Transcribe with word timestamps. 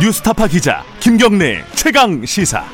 뉴스타파 0.00 0.46
기자 0.46 0.84
김경래 1.00 1.64
최강 1.74 2.24
시사. 2.24 2.64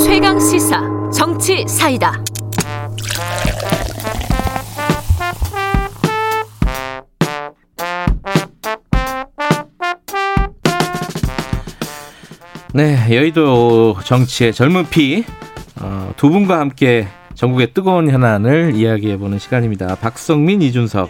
최강 0.00 0.40
시사 0.40 0.80
정치 1.14 1.66
사이다. 1.68 2.24
네, 12.72 12.96
여의도 13.10 13.98
정치의 14.02 14.54
젊은 14.54 14.88
피, 14.88 15.24
어, 15.82 16.12
두 16.16 16.30
분과 16.30 16.58
함께 16.58 17.06
전국의 17.38 17.72
뜨거운 17.72 18.10
현안을 18.10 18.74
이야기해보는 18.74 19.38
시간입니다. 19.38 19.94
박성민, 19.94 20.60
이준석. 20.60 21.08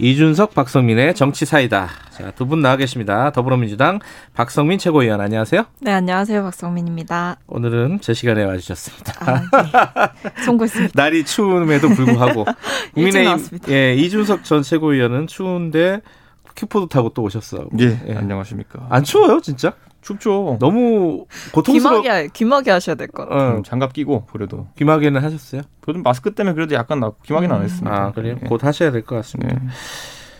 이준석, 0.00 0.52
박성민의 0.54 1.14
정치 1.14 1.44
사이다. 1.44 1.88
자, 2.10 2.32
두 2.32 2.44
분 2.46 2.60
나와 2.60 2.76
계십니다. 2.76 3.30
더불어민주당 3.30 4.00
박성민 4.34 4.80
최고위원 4.80 5.20
안녕하세요. 5.20 5.64
네, 5.80 5.92
안녕하세요. 5.92 6.42
박성민입니다. 6.42 7.36
오늘은 7.46 8.00
제 8.00 8.14
시간에 8.14 8.42
와주셨습니다. 8.42 9.12
아, 9.20 9.40
네. 10.24 10.42
송구했습니다. 10.44 10.92
날이 11.00 11.24
추움에도 11.24 11.88
불구하고 11.90 12.46
국민의힘 12.94 13.58
예, 13.68 13.94
이준석 13.94 14.42
전 14.42 14.62
최고위원은 14.62 15.28
추운데 15.28 16.00
큐포도 16.56 16.88
타고 16.88 17.10
또 17.10 17.22
오셨어. 17.22 17.66
예, 17.78 18.00
예. 18.08 18.16
안녕하십니까. 18.16 18.86
안 18.90 19.04
추워요, 19.04 19.40
진짜? 19.40 19.74
춥죠. 20.02 20.56
너무 20.60 21.26
고통스러워. 21.52 22.02
귀마개, 22.02 22.28
귀마개 22.32 22.70
하셔야 22.70 22.96
될 22.96 23.08
것 23.08 23.28
같아요. 23.28 23.58
어. 23.58 23.62
장갑 23.64 23.92
끼고 23.92 24.26
그래도. 24.32 24.66
귀마개는 24.78 25.22
하셨어요? 25.22 25.62
저도 25.84 26.00
마스크 26.02 26.32
때문에 26.34 26.54
그래도 26.54 26.74
약간 26.74 27.00
나 27.00 27.12
귀마개는 27.24 27.54
안 27.54 27.60
음. 27.62 27.64
했습니다. 27.66 27.94
아, 27.96 28.12
그래요? 28.12 28.36
예. 28.42 28.46
곧 28.48 28.64
하셔야 28.64 28.90
될 28.90 29.02
것 29.04 29.16
같습니다. 29.16 29.54
네. 29.54 29.60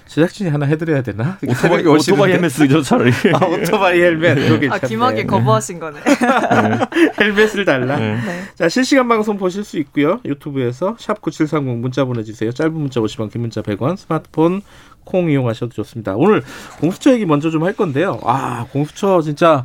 제작진이 0.06 0.50
하나 0.50 0.66
해드려야 0.66 1.02
되나? 1.02 1.38
오토바이, 1.46 1.86
오토바이 1.86 2.32
헬멧 2.32 2.50
쓰죠 2.50 2.82
차라리. 2.82 3.12
아, 3.32 3.46
오토바이 3.46 4.00
헬멧. 4.00 4.50
여기 4.50 4.68
아, 4.68 4.78
귀마개 4.78 5.24
거부하신 5.24 5.78
거네. 5.78 6.00
헬멧을 7.20 7.64
달라. 7.64 7.96
네. 7.96 8.14
네. 8.16 8.42
자, 8.56 8.68
실시간 8.68 9.06
방송 9.06 9.36
보실 9.38 9.62
수 9.62 9.78
있고요. 9.78 10.18
유튜브에서 10.24 10.96
샵 10.98 11.20
9730 11.20 11.78
문자 11.78 12.04
보내주세요. 12.04 12.50
짧은 12.50 12.72
문자 12.72 13.00
50원, 13.00 13.30
긴 13.30 13.42
문자 13.42 13.62
100원, 13.62 13.96
스마트폰 13.96 14.62
콩 15.10 15.30
이용하셔도 15.30 15.72
좋습니다. 15.72 16.14
오늘 16.16 16.42
공수처 16.80 17.12
얘기 17.12 17.26
먼저 17.26 17.50
좀 17.50 17.64
할 17.64 17.74
건데요. 17.74 18.20
아, 18.24 18.66
공수처 18.72 19.20
진짜 19.22 19.64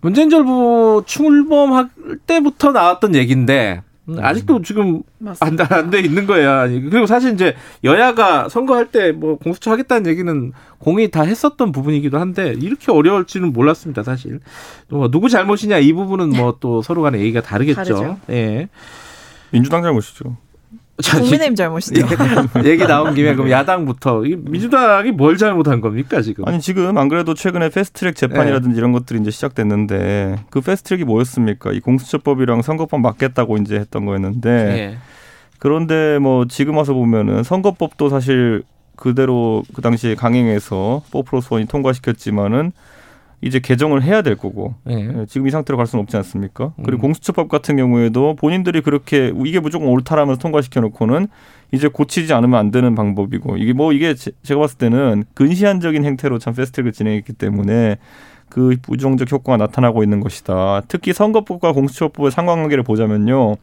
문재인 0.00 0.30
정부 0.30 1.02
출범할 1.06 1.88
때부터 2.26 2.72
나왔던 2.72 3.14
얘기인데 3.14 3.82
음, 4.06 4.18
아직도 4.20 4.60
지금 4.62 5.02
맞습니다. 5.18 5.66
안돼 5.78 6.00
있는 6.00 6.26
거예요. 6.26 6.68
그리고 6.90 7.06
사실 7.06 7.32
이제 7.32 7.54
여야가 7.84 8.48
선거할 8.50 8.90
때 8.92 9.12
뭐 9.12 9.36
공수처 9.38 9.70
하겠다는 9.70 10.06
얘기는 10.10 10.52
공이 10.78 11.10
다 11.10 11.22
했었던 11.22 11.72
부분이기도 11.72 12.18
한데 12.18 12.54
이렇게 12.60 12.92
어려울지는 12.92 13.52
몰랐습니다. 13.54 14.02
사실 14.02 14.40
뭐 14.90 15.10
누구 15.10 15.30
잘못이냐 15.30 15.78
이 15.78 15.92
부분은 15.94 16.30
뭐 16.36 16.58
또 16.60 16.82
서로 16.82 17.00
간에 17.02 17.18
얘기가 17.20 17.40
다르겠죠. 17.40 17.76
다르죠. 17.76 18.18
예. 18.30 18.68
민주당 19.50 19.82
잘못이죠. 19.82 20.36
자, 21.02 21.18
국민의힘 21.18 21.56
잘못이죠. 21.56 22.02
얘기, 22.02 22.14
얘기 22.70 22.86
나온 22.86 23.14
김에 23.14 23.34
그럼 23.34 23.50
야당부터 23.50 24.24
이 24.26 24.36
민주당이 24.36 25.10
뭘 25.12 25.36
잘못한 25.36 25.80
겁니까 25.80 26.22
지금? 26.22 26.46
아니 26.46 26.60
지금 26.60 26.96
안 26.96 27.08
그래도 27.08 27.34
최근에 27.34 27.70
패스트트랙 27.70 28.14
재판이라든지 28.14 28.78
이런 28.78 28.92
것들이 28.92 29.20
이제 29.20 29.30
시작됐는데 29.30 30.44
그 30.50 30.60
패스트트랙이 30.60 31.04
뭐였습니까? 31.04 31.72
이 31.72 31.80
공수처법이랑 31.80 32.62
선거법 32.62 33.00
맞겠다고 33.00 33.56
이제 33.58 33.76
했던 33.76 34.06
거였는데 34.06 34.50
예. 34.50 34.98
그런데 35.58 36.18
뭐 36.18 36.46
지금 36.46 36.76
와서 36.76 36.94
보면은 36.94 37.42
선거법도 37.42 38.08
사실 38.08 38.62
그대로 38.96 39.64
그 39.74 39.82
당시에 39.82 40.14
강행해서 40.14 41.02
4 41.12 41.22
플러스 41.22 41.48
1이 41.50 41.68
통과시켰지만은 41.68 42.72
이제 43.44 43.58
개정을 43.60 44.02
해야 44.02 44.22
될 44.22 44.36
거고 44.36 44.74
예. 44.88 44.94
예, 44.94 45.26
지금 45.26 45.46
이 45.46 45.50
상태로 45.50 45.76
갈 45.76 45.86
수는 45.86 46.02
없지 46.02 46.16
않습니까? 46.16 46.72
그리고 46.82 47.00
음. 47.00 47.02
공수처법 47.02 47.48
같은 47.48 47.76
경우에도 47.76 48.34
본인들이 48.36 48.80
그렇게 48.80 49.32
이게 49.44 49.60
무조건 49.60 49.88
옳다라면서 49.88 50.40
통과시켜 50.40 50.80
놓고는 50.80 51.28
이제 51.72 51.88
고치지 51.88 52.32
않으면 52.32 52.58
안 52.58 52.70
되는 52.70 52.94
방법이고 52.94 53.56
이게 53.58 53.72
뭐 53.72 53.92
이게 53.92 54.14
제- 54.14 54.30
제가 54.42 54.60
봤을 54.60 54.78
때는 54.78 55.24
근시안적인 55.34 56.04
행태로 56.04 56.38
참 56.38 56.54
패스트트랙을 56.54 56.92
진행했기 56.92 57.34
때문에 57.34 57.98
그 58.48 58.76
부정적 58.80 59.30
효과가 59.30 59.56
나타나고 59.58 60.02
있는 60.02 60.20
것이다. 60.20 60.82
특히 60.88 61.12
선거법과 61.12 61.72
공수처법의 61.72 62.30
상관관계를 62.30 62.82
보자면요. 62.84 63.56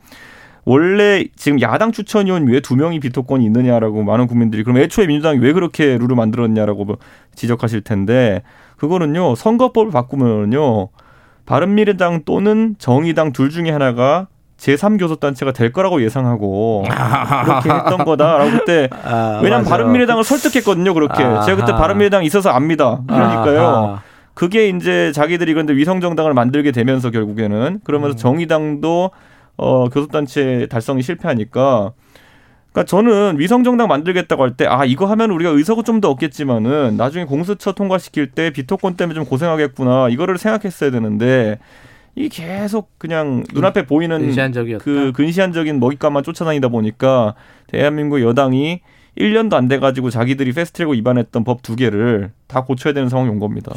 원래 0.64 1.26
지금 1.36 1.60
야당 1.62 1.92
추천위원 1.92 2.48
왜두 2.48 2.76
명이 2.76 3.00
비토권이 3.00 3.44
있느냐라고 3.46 4.04
많은 4.04 4.28
국민들이 4.28 4.64
그럼 4.64 4.78
애초에 4.78 5.08
민주당이 5.08 5.40
왜 5.40 5.54
그렇게 5.54 5.98
룰을 5.98 6.16
만들었냐라고 6.16 6.86
뭐 6.86 6.98
지적하실 7.34 7.82
텐데 7.82 8.44
그거는요 8.82 9.36
선거법을 9.36 9.92
바꾸면요 9.92 10.90
바른미래당 11.46 12.24
또는 12.26 12.76
정의당 12.80 13.32
둘 13.32 13.52
중에 13.52 13.70
하나가 13.70 14.26
제3교섭단체가 14.58 15.54
될 15.54 15.72
거라고 15.72 16.02
예상하고 16.02 16.84
그렇게 16.88 17.70
했던 17.70 18.04
거다라고 18.04 18.50
그때 18.50 18.90
아, 19.04 19.40
맞아요. 19.44 19.64
바른미래당을 19.64 20.24
설득했거든요 20.24 20.96
그렇게 20.96 21.24
아하. 21.24 21.42
제가 21.42 21.58
그때 21.64 21.74
바른미래당 21.74 22.24
있어서 22.24 22.50
압니다 22.50 23.02
그러니까요 23.08 23.62
아하. 23.62 24.02
그게 24.34 24.70
이제 24.70 25.12
자기들이 25.12 25.54
그런데 25.54 25.74
위성정당을 25.76 26.34
만들게 26.34 26.72
되면서 26.72 27.12
결국에는 27.12 27.82
그러면서 27.84 28.16
음. 28.16 28.18
정의당도 28.18 29.12
어 29.58 29.90
교섭단체 29.90 30.68
달성이 30.72 31.04
실패하니까 31.04 31.92
그러니까 32.72 32.84
저는 32.90 33.38
위성 33.40 33.64
정당 33.64 33.88
만들겠다고 33.90 34.44
할 34.44 34.52
때 34.56 34.66
아 34.68 34.86
이거 34.86 35.06
하면 35.08 35.32
우리가 35.32 35.52
의석은 35.52 35.84
좀 35.84 36.02
더 36.02 36.10
얻겠지만은 36.10 36.96
나중에 36.98 37.26
공수처 37.26 37.74
통과시킬 37.74 38.32
때 38.32 38.50
비토권 38.52 38.96
때문에 38.96 39.14
좀 39.16 39.26
고생하겠구나 39.26 40.10
이거를 40.10 40.38
생각했어야 40.38 40.90
되는데 40.92 41.60
이 42.16 42.28
계속 42.30 42.98
그냥 42.98 43.44
눈앞에 43.54 43.86
보이는 43.86 44.20
근시안적이었다. 44.20 44.84
그 44.84 45.12
근시안적인 45.14 45.80
먹잇감만 45.80 46.24
쫓아다니다 46.24 46.70
보니까 46.70 47.36
대한민국 47.68 48.22
여당이 48.22 48.82
1년도 49.18 49.54
안 49.54 49.68
돼가지고 49.68 50.10
자기들이 50.10 50.54
패스트트랙을 50.54 50.96
위반했던 50.96 51.44
법 51.44 51.62
두 51.62 51.76
개를 51.76 52.32
다 52.48 52.62
고쳐야 52.64 52.94
되는 52.94 53.10
상황이 53.10 53.30
온 53.30 53.40
겁니다. 53.40 53.74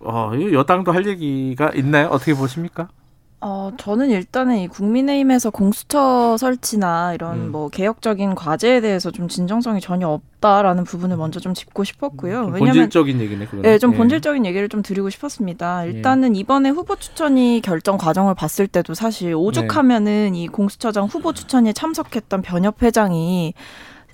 어, 0.00 0.32
이 0.34 0.52
여당도 0.54 0.92
할 0.92 1.06
얘기가 1.06 1.70
있나요? 1.74 2.08
어떻게 2.08 2.34
보십니까? 2.34 2.88
어, 3.40 3.70
저는 3.76 4.10
일단은 4.10 4.58
이 4.58 4.66
국민의힘에서 4.66 5.50
공수처 5.50 6.36
설치나 6.36 7.14
이런 7.14 7.36
음. 7.36 7.52
뭐 7.52 7.68
개혁적인 7.68 8.34
과제에 8.34 8.80
대해서 8.80 9.12
좀 9.12 9.28
진정성이 9.28 9.80
전혀 9.80 10.08
없다라는 10.08 10.82
부분을 10.82 11.16
먼저 11.16 11.38
좀 11.38 11.54
짚고 11.54 11.84
싶었고요. 11.84 12.44
좀 12.44 12.54
왜냐면 12.54 12.74
본질적인 12.74 13.20
얘기네. 13.20 13.44
그거는. 13.44 13.62
네, 13.62 13.78
좀 13.78 13.92
예. 13.92 13.96
본질적인 13.96 14.44
얘기를 14.44 14.68
좀 14.68 14.82
드리고 14.82 15.08
싶었습니다. 15.10 15.84
일단은 15.84 16.34
이번에 16.34 16.70
후보 16.70 16.96
추천이 16.96 17.60
결정 17.62 17.96
과정을 17.96 18.34
봤을 18.34 18.66
때도 18.66 18.94
사실 18.94 19.34
오죽하면은 19.34 20.34
이 20.34 20.48
공수처장 20.48 21.04
후보 21.06 21.32
추천에 21.32 21.72
참석했던 21.72 22.42
변협 22.42 22.82
회장이 22.82 23.54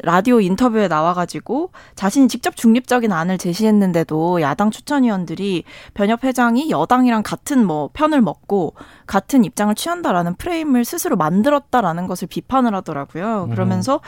라디오 0.02 0.40
인터뷰에 0.40 0.88
나와가지고 0.88 1.70
자신이 1.94 2.28
직접 2.28 2.56
중립적인 2.56 3.12
안을 3.12 3.38
제시했는데도 3.38 4.40
야당 4.40 4.70
추천위원들이 4.70 5.64
변협 5.94 6.24
회장이 6.24 6.70
여당이랑 6.70 7.22
같은 7.22 7.64
뭐 7.64 7.90
편을 7.92 8.20
먹고 8.20 8.74
같은 9.06 9.44
입장을 9.44 9.74
취한다라는 9.74 10.34
프레임을 10.34 10.84
스스로 10.84 11.16
만들었다라는 11.16 12.06
것을 12.06 12.28
비판을 12.28 12.74
하더라고요. 12.74 13.48
그러면서 13.50 14.00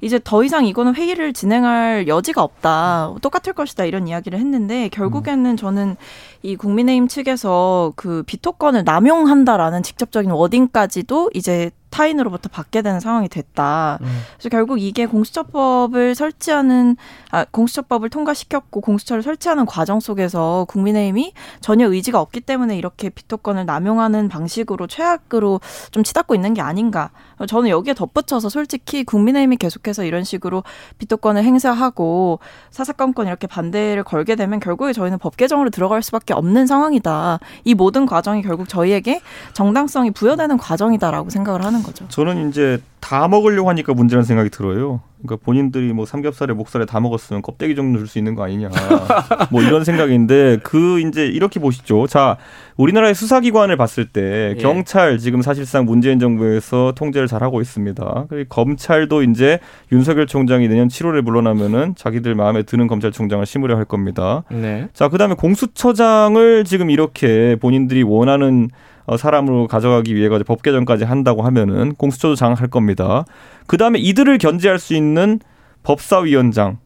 이제 0.00 0.18
더 0.22 0.42
이상 0.42 0.64
이거는 0.64 0.94
회의를 0.94 1.34
진행할 1.34 2.08
여지가 2.08 2.42
없다. 2.42 3.14
똑같을 3.20 3.52
것이다. 3.52 3.84
이런 3.84 4.08
이야기를 4.08 4.38
했는데 4.38 4.88
결국에는 4.88 5.56
저는 5.56 5.96
이 6.42 6.56
국민의힘 6.56 7.06
측에서 7.06 7.92
그 7.96 8.22
비토권을 8.22 8.84
남용한다라는 8.84 9.82
직접적인 9.82 10.30
워딩까지도 10.30 11.30
이제 11.34 11.70
타인으로부터 11.90 12.48
받게 12.48 12.82
되는 12.82 13.00
상황이 13.00 13.28
됐다. 13.28 13.98
음. 14.00 14.06
그래서 14.34 14.48
결국 14.48 14.80
이게 14.80 15.06
공수처법을 15.06 16.14
설치하는 16.14 16.96
아 17.30 17.44
공수처법을 17.44 18.10
통과시켰고 18.10 18.80
공수처를 18.80 19.22
설치하는 19.22 19.66
과정 19.66 20.00
속에서 20.00 20.66
국민의힘이 20.68 21.32
전혀 21.60 21.88
의지가 21.88 22.20
없기 22.20 22.40
때문에 22.40 22.76
이렇게 22.76 23.10
비토권을 23.10 23.66
남용하는 23.66 24.28
방식으로 24.28 24.86
최악으로 24.86 25.60
좀 25.90 26.02
치닫고 26.02 26.34
있는 26.34 26.54
게 26.54 26.60
아닌가. 26.60 27.10
저는 27.46 27.70
여기에 27.70 27.94
덧붙여서 27.94 28.48
솔직히 28.48 29.04
국민의힘이 29.04 29.56
계속해서 29.56 30.04
이런 30.04 30.24
식으로 30.24 30.62
비토권을 30.98 31.42
행사하고 31.42 32.38
사사건건 32.70 33.26
이렇게 33.26 33.46
반대를 33.46 34.04
걸게 34.04 34.36
되면 34.36 34.60
결국에 34.60 34.92
저희는 34.92 35.18
법 35.18 35.36
개정으로 35.36 35.70
들어갈 35.70 36.02
수밖에 36.02 36.34
없는 36.34 36.66
상황이다. 36.66 37.40
이 37.64 37.74
모든 37.74 38.06
과정이 38.06 38.42
결국 38.42 38.68
저희에게 38.68 39.20
정당성이 39.54 40.10
부여되는 40.10 40.58
과정이다라고 40.58 41.30
생각을 41.30 41.64
하는 41.64 41.79
거죠. 41.82 42.06
저는 42.08 42.48
이제 42.48 42.78
다 43.00 43.28
먹으려고 43.28 43.68
하니까 43.70 43.94
문제라는 43.94 44.24
생각이 44.24 44.50
들어요. 44.50 45.00
그러니까 45.22 45.44
본인들이 45.44 45.92
뭐 45.92 46.06
삼겹살에 46.06 46.54
목살에 46.54 46.84
다 46.86 47.00
먹었으면 47.00 47.42
껍데기 47.42 47.74
정도 47.74 47.98
줄 47.98 48.06
수 48.06 48.18
있는 48.18 48.34
거 48.34 48.44
아니냐. 48.44 48.70
뭐 49.50 49.62
이런 49.62 49.84
생각인데 49.84 50.58
그 50.62 51.00
이제 51.00 51.26
이렇게 51.26 51.60
보시죠. 51.60 52.06
자, 52.06 52.36
우리나라의 52.76 53.14
수사기관을 53.14 53.76
봤을 53.76 54.06
때 54.06 54.54
예. 54.56 54.60
경찰 54.60 55.18
지금 55.18 55.42
사실상 55.42 55.84
문재인 55.84 56.18
정부에서 56.18 56.92
통제를 56.96 57.26
잘 57.28 57.42
하고 57.42 57.60
있습니다. 57.60 58.26
그리고 58.28 58.48
검찰도 58.48 59.22
이제 59.24 59.58
윤석열 59.92 60.26
총장이 60.26 60.68
내년 60.68 60.88
7월에 60.88 61.20
물러나면은 61.22 61.94
자기들 61.96 62.34
마음에 62.34 62.62
드는 62.62 62.86
검찰총장을 62.86 63.44
심으려 63.46 63.76
할 63.76 63.84
겁니다. 63.84 64.44
네. 64.50 64.88
자, 64.92 65.08
그다음에 65.08 65.34
공수처장을 65.34 66.64
지금 66.64 66.90
이렇게 66.90 67.56
본인들이 67.60 68.02
원하는 68.02 68.68
어, 68.99 68.99
사람으로 69.16 69.66
가져가기 69.66 70.14
위해 70.14 70.28
가지고 70.28 70.46
법 70.54 70.62
개정까지 70.62 71.04
한다고 71.04 71.42
하면은 71.42 71.94
공수처도 71.94 72.34
장악할 72.34 72.68
겁니다. 72.68 73.24
그 73.66 73.76
다음에 73.76 73.98
이들을 73.98 74.38
견제할 74.38 74.78
수 74.78 74.94
있는 74.94 75.40
법사위원장 75.82 76.78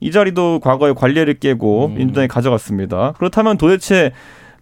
이 0.00 0.10
자리도 0.10 0.60
과거에 0.60 0.92
관례를 0.92 1.34
깨고 1.34 1.86
음. 1.86 1.94
민주당이 1.94 2.28
가져갔습니다. 2.28 3.14
그렇다면 3.18 3.56
도대체 3.56 4.10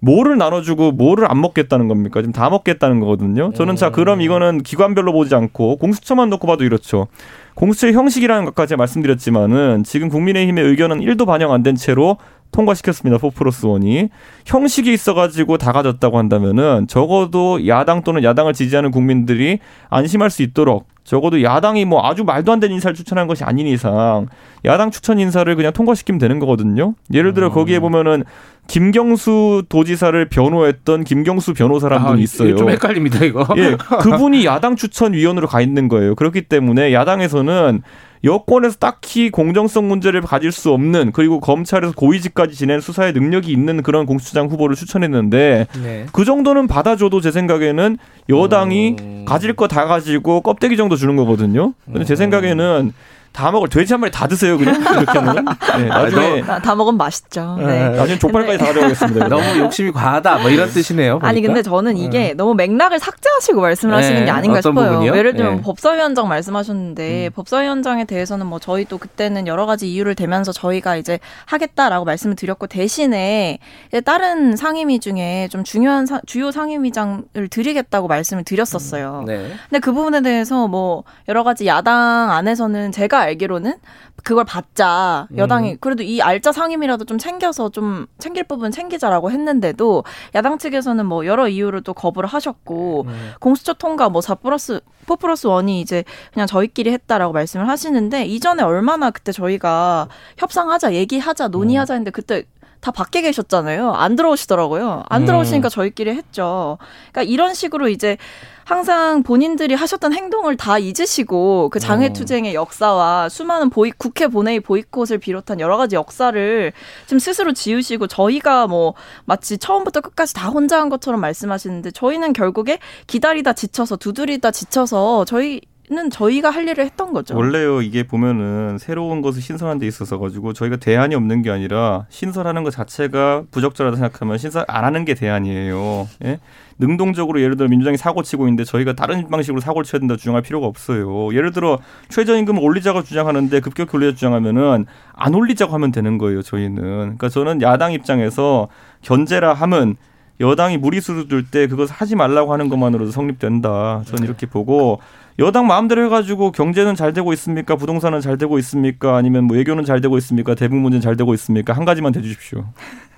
뭐를 0.03 0.39
나눠주고 0.39 0.93
뭐를 0.93 1.31
안 1.31 1.41
먹겠다는 1.41 1.89
겁니까? 1.89 2.21
지금 2.23 2.33
다 2.33 2.49
먹겠다는 2.49 3.01
거거든요. 3.01 3.53
저는 3.55 3.77
자 3.77 3.91
그럼 3.91 4.21
이거는 4.23 4.63
기관별로 4.63 5.13
보지 5.13 5.35
않고 5.35 5.77
공수처만 5.77 6.31
놓고 6.31 6.47
봐도 6.47 6.65
이렇죠. 6.65 7.07
공수처의 7.55 7.93
형식이라는 7.93 8.45
것까지 8.47 8.77
말씀드렸지만은 8.77 9.85
지금 9.85 10.09
국민의힘의 10.09 10.65
의견은 10.65 11.01
1도 11.01 11.27
반영 11.27 11.53
안 11.53 11.63
된 11.63 11.75
채로 11.75 12.17
통과시켰습니다. 12.53 13.19
4 13.19 13.31
플러스 13.31 13.67
1이. 13.67 14.09
형식이 14.47 14.93
있어가지고 14.93 15.59
다 15.59 15.73
가졌다고 15.73 16.19
한다면은 16.19 16.87
적어도 16.89 17.67
야당 17.67 18.03
또는 18.03 18.25
야당을 18.25 18.53
지지하는 18.53 18.91
국민들이 18.91 19.59
안심할 19.89 20.31
수 20.31 20.43
있도록 20.43 20.87
적어도 21.05 21.43
야당이 21.43 21.87
뭐 21.87 22.07
아주 22.07 22.25
말도 22.25 22.53
안 22.53 22.61
되는 22.61 22.75
인사를 22.75 22.95
추천한 22.95 23.27
것이 23.27 23.43
아닌 23.43 23.67
이상 23.67 24.27
야당 24.65 24.91
추천 24.91 25.19
인사를 25.19 25.55
그냥 25.57 25.73
통과시키면 25.73 26.19
되는 26.19 26.39
거거든요. 26.39 26.95
예를 27.13 27.35
들어 27.35 27.51
거기에 27.51 27.81
보면은 27.81 28.25
김경수 28.69 29.65
도지사를 29.69 30.29
변호했던 30.29 31.03
김경수 31.03 31.55
변호사라는 31.55 32.07
분이 32.07 32.23
있어요. 32.23 32.55
아, 32.55 32.57
좀 32.57 32.71
헷갈립니다 32.71 33.25
이거. 33.25 33.45
예, 33.57 33.77
그분이 34.03 34.45
야당 34.47 34.77
추천 34.77 35.13
위원으로 35.13 35.49
가 35.49 35.61
있는 35.61 35.89
거예요. 35.89 36.15
그렇기 36.15 36.43
때문에 36.43 36.93
야당에서는 36.93 37.83
여권에서 38.23 38.77
딱히 38.79 39.31
공정성 39.31 39.89
문제를 39.89 40.21
가질 40.21 40.53
수 40.53 40.73
없는 40.73 41.13
그리고 41.13 41.41
검찰에서 41.41 41.95
고위직까지 41.95 42.55
지낸 42.55 42.81
수사의 42.81 43.13
능력이 43.15 43.51
있는 43.51 43.83
그런 43.83 44.05
공수처장 44.05 44.49
후보를 44.49 44.77
추천했는데 44.77 45.67
네. 45.83 46.07
그 46.13 46.25
정도는 46.25 46.67
받아줘도 46.67 47.21
제 47.21 47.31
생각에는 47.31 47.97
여당이 48.29 48.97
음. 49.01 49.25
가질 49.27 49.55
거 49.55 49.67
다 49.71 49.87
가지고 49.87 50.41
껍데기 50.41 50.77
정도 50.77 50.97
주는 50.97 51.15
거거든요. 51.17 51.73
근데 51.87 52.05
제 52.05 52.17
생각에는 52.17 52.93
다 53.33 53.51
먹을 53.51 53.69
돼지 53.69 53.93
한 53.95 54.01
마리 54.01 54.11
다 54.11 54.27
드세요 54.27 54.59
그냥 54.59 54.75
이렇게 55.01 55.19
하면 55.19 55.45
네, 55.79 55.85
나중에 55.85 56.41
다, 56.43 56.59
다 56.61 56.75
먹으면 56.75 56.99
맛있죠. 56.99 57.57
네. 57.61 57.91
나중에 57.91 58.19
족발까지 58.19 58.59
다 58.59 58.67
가져가겠습니다. 58.67 59.29
너무 59.29 59.59
욕심이 59.59 59.93
과하다 59.93 60.39
뭐 60.39 60.51
이런 60.51 60.69
뜻이네요. 60.69 61.21
아니 61.23 61.41
보니까. 61.41 61.47
근데 61.55 61.63
저는 61.63 61.97
이게 61.97 62.35
너무 62.35 62.55
맥락을 62.55 62.99
삭제하시고 62.99 63.61
말씀을 63.61 63.95
하시는 63.95 64.21
네, 64.21 64.25
게 64.27 64.31
아닌가 64.31 64.61
싶어요. 64.61 64.91
부분이요? 64.91 65.17
예를 65.17 65.35
들면 65.37 65.57
네. 65.57 65.63
법사위원장 65.63 66.29
말씀하셨는데 66.29 67.27
음. 67.29 67.33
법사위원장에 67.35 68.05
대해서는 68.05 68.47
뭐 68.47 68.59
저희 68.59 68.85
도 68.85 68.99
그때는 68.99 69.47
여러 69.47 69.65
가지 69.67 69.91
이유를 69.91 70.15
대면서 70.17 70.51
저희가 70.53 70.97
이제 70.97 71.19
하겠다라고 71.47 72.05
말씀을 72.05 72.35
드렸고 72.37 72.67
대신에 72.67 73.59
이제 73.89 74.01
다른 74.01 74.57
상임위 74.57 74.99
중에 75.01 75.49
좀 75.51 75.63
중요한 75.65 76.07
사- 76.07 76.21
주요 76.27 76.51
상임위장을 76.51 77.23
드리겠다고 77.51 78.09
말씀을 78.09 78.45
드렸었어요. 78.45 79.23
네. 79.27 79.51
근데 79.69 79.79
그 79.81 79.93
부분에 79.93 80.21
대해서 80.23 80.67
뭐 80.69 81.05
여러 81.29 81.45
가지 81.45 81.67
야당 81.67 82.31
안에서는 82.33 82.91
제가 82.93 83.20
알기로는 83.21 83.75
그걸 84.23 84.45
받자. 84.45 85.29
여당이 85.37 85.77
그래도 85.81 86.03
이 86.03 86.21
알짜 86.21 86.53
상임이라도 86.53 87.05
좀 87.05 87.19
챙겨서 87.19 87.71
좀 87.71 88.07
챙길 88.19 88.45
부분 88.45 88.71
챙기자라고 88.71 89.31
했는데도 89.31 90.05
야당 90.35 90.59
측에서는 90.59 91.07
뭐 91.07 91.25
여러 91.27 91.49
이유로 91.49 91.81
또 91.83 91.95
거부를 91.95 92.29
하셨고 92.29 93.07
공수처 93.41 93.73
통과 93.75 94.09
뭐 94.09 94.21
4 94.21 94.35
플러스 94.37 94.81
4 95.09 95.17
플러스 95.17 95.49
1이 95.49 95.81
이제 95.81 96.05
그냥 96.33 96.47
저희끼리 96.47 96.91
했다라고 96.93 97.33
말씀을 97.33 97.69
하시는데 97.69 98.27
이전에 98.27 98.63
얼마나 98.63 99.11
그때 99.11 99.33
저희가 99.33 100.09
협상하자 100.37 100.93
얘기하자 100.95 101.49
논의하자 101.49 101.95
했는데 101.95 102.11
그때 102.11 102.45
다 102.81 102.91
밖에 102.91 103.21
계셨잖아요. 103.21 103.93
안 103.93 104.17
들어오시더라고요. 104.17 105.05
안 105.09 105.23
음. 105.23 105.27
들어오시니까 105.27 105.69
저희끼리 105.69 106.11
했죠. 106.11 106.79
그러니까 107.13 107.31
이런 107.31 107.55
식으로 107.55 107.89
이제 107.89 108.17
항상 108.65 109.23
본인들이 109.23 109.75
하셨던 109.75 110.15
행동을 110.15 110.57
다 110.57 110.79
잊으시고 110.79 111.71
그 111.71 111.79
음. 111.79 111.81
장애투쟁의 111.81 112.55
역사와 112.55 113.29
수많은 113.29 113.69
보이, 113.69 113.91
국회 113.91 114.29
본회의 114.29 114.61
보이콧을 114.61 115.19
비롯한 115.19 115.61
여러 115.61 115.77
가지 115.77 115.97
역사를 115.97 116.73
좀 117.07 117.19
스스로 117.19 117.53
지우시고 117.53 118.07
저희가 118.07 118.69
뭐 118.69 118.95
마치 119.25 119.59
처음부터 119.59 120.01
끝까지 120.01 120.35
다 120.35 120.49
혼자 120.49 120.81
한 120.81 120.89
것처럼 120.89 121.21
말씀하시는데 121.21 121.91
저희는 121.91 122.33
결국에 122.33 122.79
기다리다 123.09 123.55
지쳐서 123.55 123.97
두드리다 123.97 124.53
지쳐서 124.53 125.25
저희 125.25 125.61
는 125.93 126.09
저희가 126.09 126.51
할 126.51 126.69
일을 126.69 126.85
했던 126.85 127.13
거죠. 127.13 127.37
원래요 127.37 127.83
이게 127.83 128.05
보면은 128.05 128.79
새로운 128.79 129.23
것을 129.23 129.43
신설하는 129.43 129.81
데 129.81 129.89
있어서 129.89 130.21
가지고 130.21 130.53
저희가 130.53 130.77
대안이 130.77 131.17
없는 131.17 131.43
게 131.43 131.51
아니라 131.51 132.07
신설하는 132.11 132.63
것 132.63 132.71
자체가 132.71 133.43
부적절하다 133.51 133.97
생각하면 133.97 134.39
신설 134.39 134.65
안 134.69 134.85
하는 134.85 135.05
게 135.05 135.15
대안이에요. 135.15 136.09
예? 136.27 136.39
능동적으로 136.79 137.41
예를 137.41 137.57
들어 137.57 137.69
민주당이 137.69 137.97
사고 137.97 138.23
치고 138.23 138.45
있는데 138.45 138.63
저희가 138.63 138.93
다른 138.93 139.29
방식으로 139.29 139.61
사고를 139.61 139.85
쳐야 139.85 139.99
된다 139.99 140.15
주장할 140.15 140.43
필요가 140.43 140.69
없어요. 140.69 141.35
예를 141.35 141.51
들어 141.51 141.81
최저임금을 142.09 142.63
올리자고 142.63 143.03
주장하는데 143.03 143.59
급격히 143.59 143.97
올리자 143.97 144.15
주장하면은 144.15 144.87
안 145.13 145.35
올리자고 145.35 145.75
하면 145.75 145.91
되는 145.91 146.19
거예요. 146.19 146.43
저희는. 146.43 146.83
그러니까 146.83 147.29
저는 147.29 147.63
야당 147.63 147.93
입장에서 147.93 148.69
견제라 149.03 149.55
함은 149.55 149.97
여당이 150.41 150.79
무리수를 150.79 151.29
둘 151.29 151.45
때 151.45 151.67
그것 151.67 151.89
하지 151.91 152.17
말라고 152.17 152.53
하는 152.53 152.69
것만으로도 152.69 153.11
성립된다. 153.11 154.03
저는 154.07 154.25
이렇게 154.25 154.47
보고 154.47 155.01
여당 155.39 155.67
마음대로 155.67 156.05
해가지고 156.07 156.53
경제는 156.53 156.95
잘 156.95 157.13
되고 157.13 157.33
있습니까? 157.35 157.77
부동산은 157.77 158.21
잘 158.21 158.39
되고 158.39 158.59
있습니까? 158.59 159.17
아니면 159.17 159.45
뭐 159.45 159.57
외교는 159.57 159.85
잘 159.85 160.01
되고 160.01 160.17
있습니까? 160.19 160.55
대북 160.55 160.79
문제는 160.79 161.01
잘 161.01 161.17
되고 161.17 161.33
있습니까? 161.35 161.73
한 161.73 161.85
가지만 161.85 162.13
대주십시오. 162.13 162.65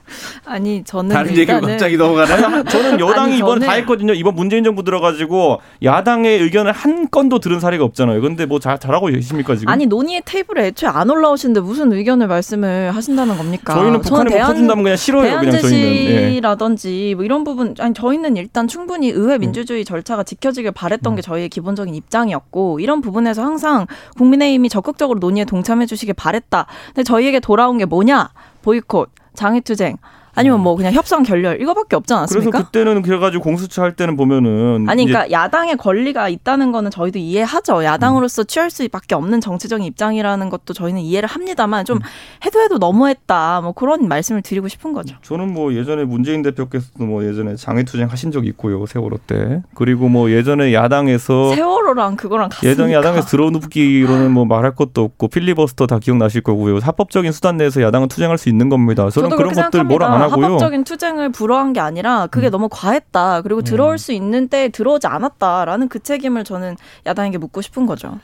아니 0.44 0.82
저는 0.84 1.14
다른 1.14 1.31
얘기로 1.31 1.43
일단은 1.58 1.69
갑자기 1.69 1.96
넘어가나요? 1.96 2.64
저는 2.69 3.00
여당이 3.00 3.32
아니, 3.32 3.38
이번에 3.38 3.60
저는- 3.60 3.66
다 3.66 3.72
했거든요. 3.75 4.12
이번 4.12 4.34
문재인 4.34 4.64
정부 4.64 4.82
들어가지고 4.82 5.60
야당의 5.82 6.40
의견을 6.40 6.72
한 6.72 7.08
건도 7.10 7.38
들은 7.38 7.60
사례가 7.60 7.84
없잖아요. 7.84 8.20
근데 8.20 8.46
뭐 8.46 8.58
잘, 8.58 8.78
잘하고 8.78 9.06
계십니까 9.06 9.54
지금? 9.56 9.69
아니 9.69 9.87
논의의 9.87 10.22
테이블에 10.25 10.66
애초에 10.69 10.88
안 10.88 11.10
올라오시는데 11.10 11.60
무슨 11.60 11.93
의견을 11.93 12.26
말씀을 12.26 12.94
하신다는 12.94 13.37
겁니까? 13.37 13.75
저희는 13.75 14.00
북한에 14.00 14.38
못 14.38 14.46
퍼준다면 14.46 14.82
그냥 14.84 14.96
싫어요. 14.96 15.38
그냥 15.40 15.60
저희는. 15.60 15.72
예. 15.72 16.08
대안제시라든지 16.43 17.14
뭐 17.16 17.25
이런 17.25 17.44
부분 17.44 17.75
아니 17.78 17.94
저희는 17.94 18.37
일단 18.37 18.69
충분히 18.69 19.12
음. 19.12 19.20
의회 19.22 19.38
민주주의 19.38 19.84
절차가 19.84 20.22
지켜지길 20.25 20.72
바랬던 20.72 21.16
게 21.16 21.23
저희의 21.23 21.49
기본적인 21.49 21.94
입장이었고 21.94 22.80
이런 22.80 23.00
부분에서 23.00 23.42
항상 23.42 23.87
국민의힘이 24.16 24.68
적극적으로 24.68 25.18
논의에 25.18 25.44
동참해 25.44 25.87
주시길 25.87 26.14
바랬다. 26.14 26.66
근데 26.88 27.02
저희에게 27.04 27.40
돌아온 27.40 27.78
게 27.78 27.85
뭐냐? 27.85 28.30
보이콧, 28.62 29.11
장애투쟁 29.35 29.97
아니면 30.35 30.61
뭐 30.61 30.77
그냥 30.77 30.93
협상 30.93 31.23
결렬 31.23 31.61
이거밖에 31.61 31.97
없지 31.97 32.09
그래서 32.09 32.19
않았습니까? 32.19 32.65
그때는 32.65 33.03
그래가지고 33.03 33.43
공수처 33.43 33.83
할 33.83 33.93
때는 33.93 34.17
보면은 34.17 34.89
아니 34.89 35.05
그러니까 35.07 35.31
야당의 35.31 35.77
권리가 35.77 36.29
있다는 36.29 36.73
거는 36.73 36.91
저희도 36.91 37.19
이해하죠. 37.19 37.85
야당으로서 37.85 38.45
취할 38.45 38.71
수밖에 38.71 39.15
없는 39.15 39.41
정치적인 39.41 39.85
입장이라는 39.85 40.49
것도 40.49 40.73
저희는 40.73 41.03
이해를 41.03 41.29
합니다만 41.29 41.81
음. 41.81 41.85
좀 41.85 41.99
해도 42.45 42.61
해도 42.61 42.79
너무했다. 42.79 43.61
뭐 43.62 43.73
그런 43.73 44.09
말씀을 44.09 44.43
드리고 44.43 44.69
싶은 44.69 44.93
거죠. 44.93 45.17
저는 45.23 45.53
뭐 45.53 45.75
예전에 45.75 46.05
문재인 46.05 46.43
대표께서도 46.43 47.05
뭐 47.05 47.25
예전에 47.25 47.57
장애투쟁 47.57 48.09
하신 48.09 48.31
적이 48.31 48.49
있고요 48.49 48.87
세월호 48.87 49.19
때 49.27 49.62
그리고 49.75 50.09
뭐 50.09 50.31
예전에 50.31 50.73
야당에서 50.73 51.55
세월호랑 51.55 52.17
그거랑 52.17 52.49
같습니까? 52.49 52.71
예전 52.71 52.93
야당에서 52.93 53.27
들어눕기로는 53.27 54.31
뭐 54.31 54.45
말할 54.45 54.75
것도 54.75 55.03
없고 55.03 55.29
필리버스터 55.29 55.87
다 55.87 55.99
기억나실 55.99 56.43
거고요 56.43 56.79
합법적인 56.79 57.33
수단 57.33 57.57
내에서 57.57 57.83
야당은 57.83 58.09
투쟁할 58.09 58.39
수 58.39 58.49
있는 58.49 58.69
겁니다. 58.69 59.11
저는 59.11 59.37
그런 59.37 59.53
것들 59.53 59.85
뭐라 59.85 60.12
안 60.12 60.22
생각합니다. 60.23 60.35
하고요. 60.35 60.47
음. 60.47 60.52
합법적인 60.55 60.85
투쟁을 60.85 61.33
불허한 61.33 61.73
게 61.73 61.81
아니라 61.81 62.26
그게 62.31 62.50
너무 62.50 62.69
과했다. 62.71 63.43
그리고 63.43 63.62
들어올 63.62 63.99
수 63.99 64.12
있는 64.12 64.49
때 64.49 64.69
들어오지 64.69 65.07
않았다라는 65.07 65.88
그 65.88 65.99
책임을 66.00 66.45
저는 66.45 66.76
야당에게 67.07 67.38
묻고 67.38 67.62
싶은 67.62 67.87
거죠. 67.87 68.19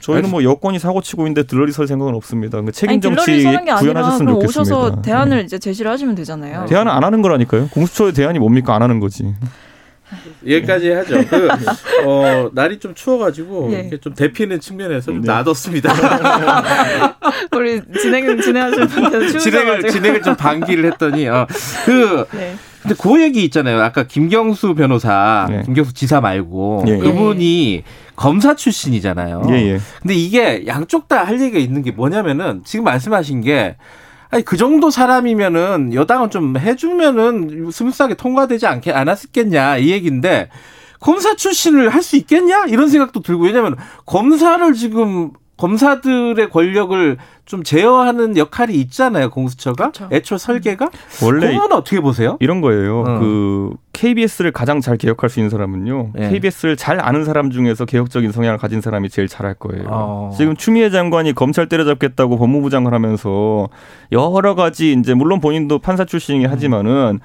저희는 0.00 0.30
뭐 0.30 0.42
여권이 0.42 0.78
사고 0.78 1.02
치고 1.02 1.22
있는데 1.22 1.42
들러리 1.42 1.70
설 1.72 1.86
생각은 1.86 2.14
없습니다. 2.14 2.60
그 2.62 2.72
책임 2.72 3.00
정치 3.00 3.42
구현하셨으면 3.42 4.34
좋겠습니다. 4.34 4.46
오셔서 4.46 5.02
대안을 5.02 5.38
네. 5.38 5.42
이제 5.44 5.58
제시를 5.58 5.90
하시면 5.90 6.14
되잖아요. 6.14 6.64
대안은 6.66 6.90
안 6.90 7.04
하는 7.04 7.20
거라니까요. 7.20 7.68
공수처의 7.68 8.12
대안이 8.12 8.38
뭡니까 8.38 8.74
안 8.74 8.82
하는 8.82 9.00
거지. 9.00 9.34
여기까지 10.46 10.90
하죠. 10.90 11.24
그, 11.28 11.48
어, 12.06 12.50
날이 12.54 12.78
좀 12.78 12.94
추워가지고, 12.94 13.70
예. 13.72 13.80
이렇게 13.80 13.98
좀 13.98 14.14
데피는 14.14 14.60
측면에서 14.60 15.06
좀 15.12 15.20
네. 15.22 15.26
놔뒀습니다. 15.32 15.92
우리 17.52 17.80
진행 18.00 18.40
진행하시는 18.40 18.88
분들 18.88 19.38
진행을, 19.38 19.90
진행을 19.90 20.22
좀 20.22 20.36
방기를 20.36 20.92
했더니, 20.92 21.28
어, 21.28 21.46
그, 21.84 22.26
네. 22.32 22.54
근데 22.82 22.94
그 23.00 23.20
얘기 23.20 23.44
있잖아요. 23.44 23.80
아까 23.82 24.04
김경수 24.04 24.74
변호사, 24.74 25.46
네. 25.50 25.62
김경수 25.64 25.92
지사 25.94 26.20
말고, 26.20 26.84
예. 26.86 26.96
그분이 26.98 27.82
검사 28.16 28.54
출신이잖아요. 28.54 29.42
예, 29.50 29.54
예. 29.74 29.80
근데 30.00 30.14
이게 30.14 30.64
양쪽 30.66 31.08
다 31.08 31.24
할 31.24 31.40
얘기가 31.40 31.58
있는 31.58 31.82
게 31.82 31.90
뭐냐면은, 31.90 32.62
지금 32.64 32.84
말씀하신 32.84 33.40
게, 33.42 33.76
아니 34.30 34.44
그 34.44 34.56
정도 34.56 34.90
사람이면은 34.90 35.94
여당은 35.94 36.30
좀 36.30 36.56
해주면은 36.56 37.70
스무스하게 37.70 38.14
통과되지 38.14 38.66
않게 38.66 38.92
않았겠냐 38.92 39.78
이 39.78 39.90
얘기인데 39.90 40.50
검사 41.00 41.34
출신을 41.36 41.90
할 41.90 42.02
수 42.02 42.16
있겠냐? 42.16 42.66
이런 42.66 42.88
생각도 42.88 43.20
들고 43.22 43.44
왜냐하면 43.44 43.76
검사를 44.06 44.72
지금 44.74 45.32
검사들의 45.58 46.48
권력을 46.50 47.18
좀 47.44 47.62
제어하는 47.62 48.36
역할이 48.36 48.74
있잖아요 48.74 49.30
공수처가 49.30 49.90
그렇죠. 49.90 50.08
애초 50.12 50.38
설계가 50.38 50.88
원래 51.22 51.52
그건 51.52 51.72
어떻게 51.72 52.00
보세요? 52.00 52.36
이런 52.40 52.60
거예요. 52.60 53.00
어. 53.00 53.18
그 53.18 53.74
KBS를 53.92 54.52
가장 54.52 54.80
잘 54.80 54.96
개혁할 54.96 55.28
수 55.28 55.40
있는 55.40 55.50
사람은요. 55.50 56.12
예. 56.18 56.28
KBS를 56.28 56.76
잘 56.76 57.00
아는 57.00 57.24
사람 57.24 57.50
중에서 57.50 57.84
개혁적인 57.84 58.30
성향을 58.30 58.58
가진 58.58 58.80
사람이 58.80 59.08
제일 59.10 59.26
잘할 59.26 59.54
거예요. 59.54 59.86
어. 59.88 60.30
지금 60.36 60.56
추미애 60.56 60.90
장관이 60.90 61.32
검찰 61.34 61.68
때려잡겠다고 61.68 62.38
법무부 62.38 62.70
장관 62.70 62.94
하면서 62.94 63.68
여러 64.12 64.54
가지 64.54 64.92
이제 64.92 65.14
물론 65.14 65.40
본인도 65.40 65.80
판사 65.80 66.04
출신이긴 66.04 66.48
하지만은 66.48 67.18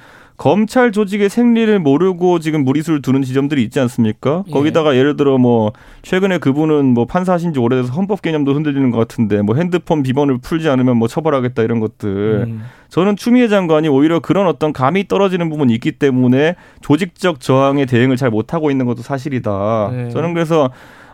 검찰 0.43 0.91
조직의 0.91 1.29
생리를 1.29 1.79
모르고 1.79 2.39
지금 2.39 2.65
무리수를 2.65 3.01
두는 3.01 3.21
지점들이 3.21 3.63
있지 3.63 3.79
않습니까? 3.79 4.43
예. 4.45 4.51
거기다가 4.51 4.97
예를 4.97 5.15
들어 5.15 5.37
뭐 5.37 5.71
최근에 6.01 6.39
그분은 6.39 6.87
뭐 6.87 7.05
판사하신 7.05 7.53
지 7.53 7.61
오래돼서 7.61 7.93
헌법 7.93 8.21
개념도 8.21 8.53
흔들리는 8.53 8.91
것 8.91 8.97
같은데 8.97 9.41
뭐 9.41 9.55
핸드폰 9.55 10.03
비번을 10.03 10.39
풀지 10.39 10.67
않으면 10.67 10.97
뭐 10.97 11.07
처벌하겠다 11.07 11.63
이런 11.63 11.79
것들. 11.79 12.43
음. 12.45 12.63
저는 12.89 13.15
추미애 13.15 13.47
장관이 13.47 13.87
오히려 13.87 14.19
그런 14.19 14.45
어떤 14.47 14.73
감이 14.73 15.07
떨어지는 15.07 15.49
부분이 15.49 15.73
있기 15.75 15.93
때문에 15.93 16.55
조직적 16.81 17.39
저항에 17.39 17.85
대응을 17.85 18.17
잘 18.17 18.29
못하고 18.29 18.69
있는 18.69 18.85
것도 18.85 19.01
사실이다. 19.01 19.91
네. 19.93 20.09
저는 20.09 20.33
그래서 20.33 20.71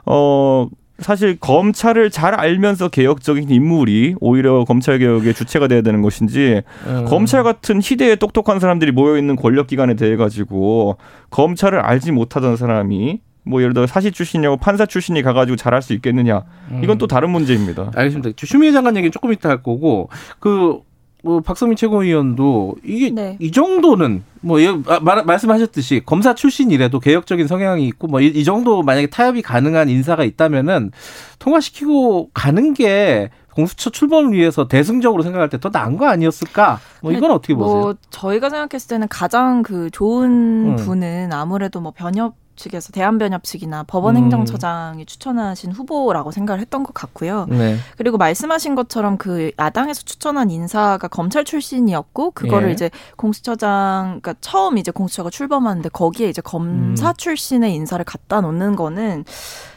어 0.08 0.68
사실 1.00 1.38
검찰을 1.40 2.10
잘 2.10 2.34
알면서 2.34 2.90
개혁적인 2.90 3.50
인물이 3.50 4.16
오히려 4.20 4.64
검찰 4.66 5.00
개혁의 5.00 5.34
주체가 5.34 5.68
돼야 5.68 5.82
되는 5.82 6.02
것인지 6.02 6.62
음. 6.88 7.06
검찰 7.06 7.44
같은 7.44 7.82
희대에 7.82 8.16
똑똑한 8.16 8.60
사람들이 8.60 8.92
모여 8.92 9.18
있는 9.18 9.36
권력 9.36 9.68
기관에 9.68 9.96
대해 9.96 10.16
가지고 10.16 10.98
검찰을 11.30 11.80
알지 11.80 12.12
못하던 12.12 12.58
사람이 12.58 13.20
뭐 13.44 13.62
예를 13.62 13.74
들어 13.74 13.88
사시 13.88 14.12
출신이고 14.12 14.58
판사 14.58 14.86
출신이 14.86 15.22
가가지고 15.22 15.56
잘할 15.56 15.82
수 15.82 15.94
있겠느냐 15.94 16.44
이건 16.84 16.98
또 16.98 17.08
다른 17.08 17.32
문제입니다. 17.32 17.92
알겠습니다. 17.96 18.36
추미애 18.36 18.72
장관 18.72 18.96
얘기는 18.96 19.12
조금 19.12 19.34
이따 19.34 19.50
할 19.50 19.64
거고 19.64 20.10
그 20.40 20.82
뭐 21.24 21.42
박성민 21.42 21.76
최고위원도 21.76 22.76
이게 22.84 23.10
네. 23.10 23.38
이 23.40 23.52
정도는 23.52 24.24
뭐 24.42 24.62
예, 24.62 24.70
아, 24.88 25.00
말, 25.02 25.24
말씀하셨듯이 25.26 26.02
검사 26.06 26.34
출신이라도 26.34 27.00
개혁적인 27.00 27.48
성향이 27.48 27.86
있고 27.88 28.08
뭐이 28.08 28.44
정도 28.44 28.84
만약에 28.84 29.08
타협이 29.08 29.42
가능한 29.42 29.90
인사가 29.90 30.24
있다면은 30.24 30.92
통과시키고 31.40 32.30
가는 32.34 32.74
게 32.74 33.30
공수처 33.54 33.90
출범을 33.90 34.32
위해서 34.32 34.68
대승적으로 34.70 35.24
생각할 35.24 35.50
때 35.50 35.58
더 35.58 35.70
나은 35.70 35.98
거 35.98 36.08
아니었을까? 36.08 36.80
뭐 37.02 37.12
이건 37.12 37.32
어떻게 37.32 37.54
보세요? 37.54 37.80
뭐 37.82 37.96
저희가 38.10 38.50
생각했을 38.50 38.88
때는 38.88 39.08
가장 39.10 39.62
그 39.62 39.90
좋은 39.92 40.70
음. 40.70 40.76
분은 40.78 41.34
아무래도 41.34 41.82
뭐 41.82 41.92
변협 41.94 42.36
측에서 42.60 42.92
대한변협 42.92 43.44
측이나 43.44 43.84
법원 43.84 44.16
음. 44.16 44.24
행정처장이 44.24 45.06
추천하신 45.06 45.72
후보라고 45.72 46.32
생각을 46.32 46.60
했던 46.60 46.84
것 46.84 46.94
같고요. 46.94 47.48
네. 47.50 47.78
그리고 47.98 48.18
말씀하신 48.18 48.76
것처럼 48.76 49.18
그 49.18 49.52
야당에서 49.58 50.04
추천한 50.04 50.52
인사가 50.52 51.08
검찰 51.08 51.46
출신이었고 51.46 52.32
그거를 52.32 52.70
예. 52.70 52.74
이제 52.74 52.92
공수처장 53.16 54.20
그러니까 54.22 54.36
처음 54.42 54.78
이제 54.78 54.92
공수처가 54.92 55.30
출범하는데 55.30 55.90
거기에 55.90 56.30
이제 56.30 56.42
검사 56.42 57.10
음. 57.10 57.14
출신의 57.18 57.74
인사를 57.74 58.04
갖다 58.06 58.42
놓는 58.42 58.76
거는 58.76 59.26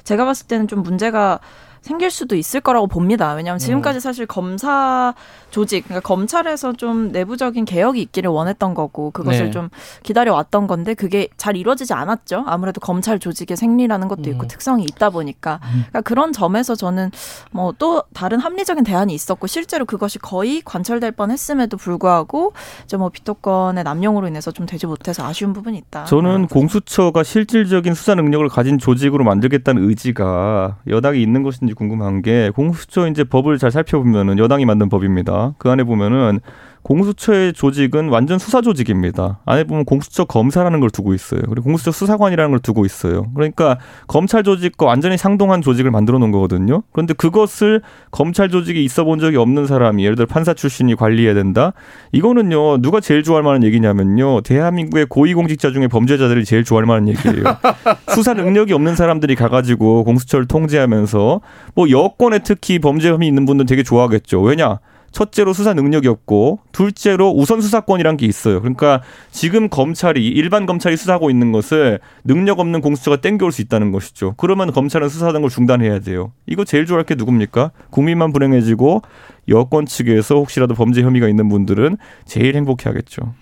제가 0.05 0.25
봤을 0.25 0.47
때는 0.49 0.69
좀 0.69 0.83
문제가 0.83 1.39
생길 1.83 2.11
수도 2.11 2.35
있을 2.35 2.61
거라고 2.61 2.87
봅니다. 2.87 3.35
왜냐하면 3.35 3.59
지금까지 3.59 4.01
사실 4.01 4.25
검사 4.25 5.15
조직, 5.51 5.85
그러니까 5.85 6.07
검찰에서 6.07 6.73
좀 6.73 7.13
내부적인 7.13 7.67
개혁이 7.67 8.01
있기를 8.01 8.31
원했던 8.31 8.73
거고 8.73 9.11
그것을 9.11 9.47
네. 9.47 9.51
좀 9.51 9.69
기다려 10.03 10.33
왔던 10.33 10.67
건데 10.67 10.95
그게 10.95 11.29
잘 11.37 11.57
이루어지지 11.57 11.93
않았죠. 11.93 12.45
아무래도 12.47 12.81
검찰 12.81 13.19
조직의 13.19 13.57
생리라는 13.59 14.09
것도 14.09 14.31
있고 14.31 14.45
음. 14.45 14.49
특성이 14.49 14.85
있다 14.85 15.11
보니까 15.11 15.61
그러니까 15.71 16.01
그런 16.01 16.33
점에서 16.33 16.75
저는 16.75 17.11
뭐 17.51 17.73
또 17.83 18.05
다른 18.15 18.39
합리적인 18.39 18.85
대안이 18.85 19.13
있었고 19.13 19.49
실제로 19.49 19.85
그것이 19.85 20.21
거의 20.21 20.63
관철될 20.65 21.11
뻔했음에도 21.11 21.77
불구하고 21.77 22.53
이제 22.85 22.97
뭐 22.97 23.09
비토권의 23.09 23.83
남용으로 23.83 24.29
인해서 24.29 24.53
좀 24.53 24.67
되지 24.67 24.87
못해서 24.87 25.27
아쉬운 25.27 25.53
부분이 25.53 25.79
있다. 25.79 26.05
저는 26.05 26.47
공수처가 26.47 27.25
실질적인 27.25 27.95
수사 27.95 28.15
능력을 28.15 28.49
가진 28.51 28.79
조직으로 28.79 29.25
만들겠다는 29.25 29.89
의지가 29.89 30.77
여당이 30.87 31.21
있는 31.21 31.43
것인지 31.43 31.72
궁금한 31.75 32.23
게 32.23 32.51
공수처 32.51 33.09
이제 33.09 33.25
법을 33.25 33.59
잘 33.59 33.71
살펴보면은 33.71 34.39
여당이 34.39 34.65
만든 34.65 34.89
법입니다. 34.89 35.55
그 35.59 35.71
안에 35.71 35.85
보면은 35.85 36.41
공수처의 36.83 37.53
조직은 37.53 38.09
완전 38.09 38.39
수사 38.39 38.61
조직입니다. 38.61 39.41
안에 39.47 39.65
보면 39.65 39.85
공수처 39.85 40.25
검사라는 40.25 40.81
걸 40.81 40.91
두고 40.91 41.15
있어요. 41.15 41.41
그리고 41.49 41.63
공수처 41.63 41.93
수사관이라는 41.93 42.51
걸 42.51 42.61
두고 42.61 42.85
있어요. 42.85 43.27
그러니까 43.35 43.79
검찰 44.09 44.43
조직과 44.43 44.87
완전히 44.87 45.17
상동한 45.17 45.63
조직을 45.63 45.91
만들어 45.91 46.19
놓은 46.19 46.33
거거든요. 46.33 46.83
그런데 46.93 47.15
그것을 47.15 47.83
검찰 48.11 48.49
조직이 48.49 48.85
있어 48.85 49.05
본 49.05 49.21
적이 49.21 49.37
없는 49.37 49.67
사람이 49.67 50.05
예를 50.05 50.17
들어 50.17 50.27
판사 50.27 50.55
출신이 50.55 50.97
관리해야 50.97 51.35
된다. 51.35 51.73
이거는요 52.11 52.79
누가 52.79 53.01
제일 53.01 53.23
좋아할 53.23 53.43
만한 53.43 53.63
얘기냐면요 53.65 54.41
대한민국의 54.43 55.07
고위공직자 55.07 55.71
중에 55.71 55.87
범죄자들이 55.87 56.45
제일 56.45 56.65
좋아할 56.65 56.87
만한 56.87 57.09
얘기예요. 57.09 57.45
수사 58.13 58.35
능력이 58.35 58.73
없는 58.73 58.97
사람들이 58.97 59.37
가가지고 59.37 60.05
공수처를 60.05 60.47
통제하면서 60.47 61.41
뭐 61.75 61.91
여권에 61.91 62.41
특히 62.41 62.79
범죄 62.79 63.09
혐의 63.09 63.29
있는 63.29 63.47
분들은 63.47 63.67
되게 63.67 63.83
좋아하겠죠. 63.83 64.43
왜냐? 64.43 64.79
첫째로 65.13 65.53
수사 65.53 65.75
능력이 65.75 66.09
없고 66.09 66.61
둘째로 66.73 67.31
우선 67.31 67.61
수사권이란 67.61 68.17
게 68.17 68.27
있어요. 68.27 68.61
그러니까 68.61 69.03
지금 69.31 69.69
검찰이 69.69 70.27
일반 70.27 70.67
검찰이 70.67 70.97
수사하고 70.97 71.31
있는 71.31 71.53
것을 71.53 72.01
능력 72.25 72.59
없는 72.59 72.81
공수처가 72.81 73.19
땡겨올 73.19 73.53
수 73.53 73.63
있다는 73.63 73.93
것이죠. 73.93 74.35
그러면 74.37 74.73
검찰은 74.73 75.09
수사하는 75.09 75.43
걸 75.43 75.51
중단해야 75.51 76.01
돼요. 76.01 76.33
이거 76.47 76.65
제일 76.65 76.87
좋아할 76.87 77.05
게 77.05 77.15
누굽니까? 77.15 77.73
국민만 77.91 78.33
불행해지고 78.33 79.03
여권 79.49 79.87
측에서 79.87 80.37
혹시라도 80.37 80.75
범죄 80.75 81.03
혐의가 81.03 81.29
있는 81.29 81.49
분들은 81.49 81.99
제일 82.25 82.57
행복해하겠죠. 82.57 83.35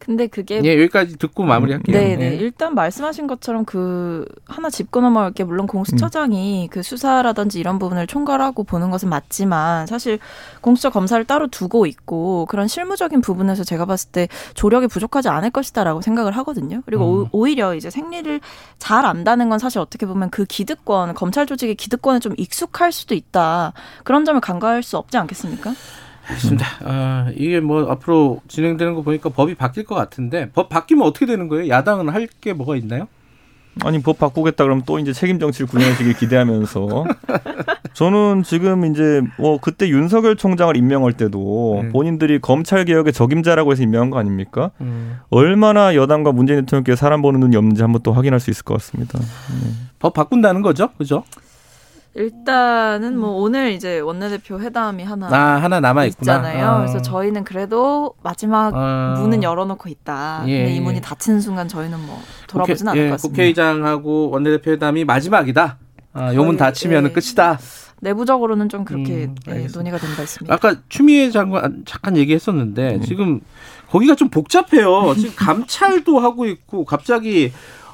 근데 0.00 0.26
그게 0.26 0.62
예, 0.64 0.72
여기까지 0.80 1.18
듣고 1.18 1.44
마무리할게요. 1.44 1.94
네, 1.96 2.16
네. 2.16 2.32
예. 2.32 2.36
일단 2.36 2.74
말씀하신 2.74 3.26
것처럼 3.26 3.66
그 3.66 4.24
하나 4.46 4.70
짚고 4.70 5.02
넘어갈 5.02 5.30
게 5.32 5.44
물론 5.44 5.66
공수처장이 5.66 6.68
그 6.72 6.82
수사라든지 6.82 7.60
이런 7.60 7.78
부분을 7.78 8.06
총괄하고 8.06 8.64
보는 8.64 8.90
것은 8.90 9.10
맞지만 9.10 9.86
사실 9.86 10.18
공수처 10.62 10.88
검사를 10.88 11.22
따로 11.26 11.48
두고 11.48 11.84
있고 11.84 12.46
그런 12.46 12.66
실무적인 12.66 13.20
부분에서 13.20 13.62
제가 13.62 13.84
봤을 13.84 14.10
때 14.10 14.26
조력이 14.54 14.86
부족하지 14.86 15.28
않을 15.28 15.50
것이다라고 15.50 16.00
생각을 16.00 16.34
하거든요. 16.38 16.80
그리고 16.86 17.04
음. 17.04 17.10
오- 17.10 17.28
오히려 17.32 17.74
이제 17.74 17.90
생리를 17.90 18.40
잘 18.78 19.04
안다는 19.04 19.50
건 19.50 19.58
사실 19.58 19.80
어떻게 19.80 20.06
보면 20.06 20.30
그 20.30 20.46
기득권, 20.46 21.14
검찰 21.14 21.44
조직의 21.44 21.74
기득권에 21.74 22.20
좀 22.20 22.32
익숙할 22.38 22.90
수도 22.90 23.14
있다. 23.14 23.74
그런 24.04 24.24
점을 24.24 24.40
간과할 24.40 24.82
수 24.82 24.96
없지 24.96 25.18
않겠습니까? 25.18 25.74
알겠습니다. 26.28 26.66
아, 26.84 27.30
이게 27.36 27.60
뭐 27.60 27.90
앞으로 27.90 28.40
진행되는 28.48 28.94
거 28.94 29.02
보니까 29.02 29.30
법이 29.30 29.54
바뀔 29.54 29.84
것 29.84 29.94
같은데 29.94 30.50
법 30.52 30.68
바뀌면 30.68 31.06
어떻게 31.06 31.26
되는 31.26 31.48
거예요? 31.48 31.68
야당은 31.68 32.08
할 32.08 32.28
게 32.40 32.52
뭐가 32.52 32.76
있나요? 32.76 33.08
아니 33.82 34.00
법 34.02 34.18
바꾸겠다 34.18 34.64
그러면 34.64 34.82
또 34.86 34.98
이제 34.98 35.12
책임 35.12 35.38
정치를 35.38 35.66
구현하시길 35.68 36.14
기대하면서 36.14 37.04
저는 37.94 38.42
지금 38.42 38.84
이제 38.86 39.22
뭐 39.38 39.58
그때 39.60 39.88
윤석열 39.88 40.36
총장을 40.36 40.74
임명할 40.76 41.12
때도 41.14 41.80
네. 41.84 41.88
본인들이 41.90 42.40
검찰 42.40 42.84
개혁의 42.84 43.12
적임자라고 43.12 43.72
해서 43.72 43.82
임명한 43.82 44.10
거 44.10 44.18
아닙니까? 44.18 44.70
얼마나 45.30 45.94
여당과 45.94 46.32
문재인 46.32 46.60
대통령께 46.60 46.96
사람 46.96 47.22
보는 47.22 47.40
눈이 47.40 47.56
없는지 47.56 47.82
한번 47.82 48.02
또 48.02 48.12
확인할 48.12 48.40
수 48.40 48.50
있을 48.50 48.64
것 48.64 48.74
같습니다. 48.74 49.18
법 49.98 50.14
바꾼다는 50.14 50.62
거죠, 50.62 50.90
그죠? 50.98 51.24
일단은 52.14 53.16
뭐 53.18 53.30
오늘 53.40 53.70
이제 53.70 54.00
원내대표 54.00 54.58
회담이 54.60 55.04
하나 55.04 55.28
아 55.28 55.62
하나 55.62 55.78
남아. 55.78 56.06
있잖아요. 56.06 56.66
아. 56.66 56.78
그래서 56.78 57.00
저희는 57.00 57.44
그래도 57.44 58.14
마지막 58.22 58.72
아. 58.74 59.14
문은 59.18 59.42
열어놓고 59.42 59.88
있다. 59.88 60.42
예, 60.46 60.58
근데 60.58 60.72
이 60.72 60.76
예. 60.76 60.80
문이 60.80 61.00
닫힌 61.00 61.40
순간 61.40 61.68
저희는 61.68 62.00
뭐 62.00 62.20
돌아보진 62.48 62.86
국회, 62.86 62.90
않을 62.90 63.02
예, 63.02 63.08
것 63.08 63.14
같습니다. 63.14 63.28
국회의장하고 63.28 64.30
원내대표 64.30 64.72
회담이 64.72 65.04
마지막이다. 65.04 65.78
아, 66.12 66.34
요문 66.34 66.56
닫히면 66.56 67.04
예. 67.04 67.12
끝이다. 67.12 67.58
내부적으로는 68.00 68.68
좀 68.68 68.84
그렇게 68.84 69.26
음, 69.26 69.34
예. 69.48 69.68
논의가 69.72 69.98
된바 69.98 70.22
있습니다. 70.22 70.52
아까 70.52 70.74
추미애 70.88 71.30
장관 71.30 71.82
잠깐 71.86 72.16
얘기했었는데 72.16 72.96
음. 72.96 73.02
지금 73.02 73.40
거기가 73.90 74.14
좀 74.16 74.30
복잡해요. 74.30 75.14
지금 75.14 75.34
감찰도 75.36 76.18
하고 76.18 76.46
있고 76.46 76.84
갑자기 76.84 77.52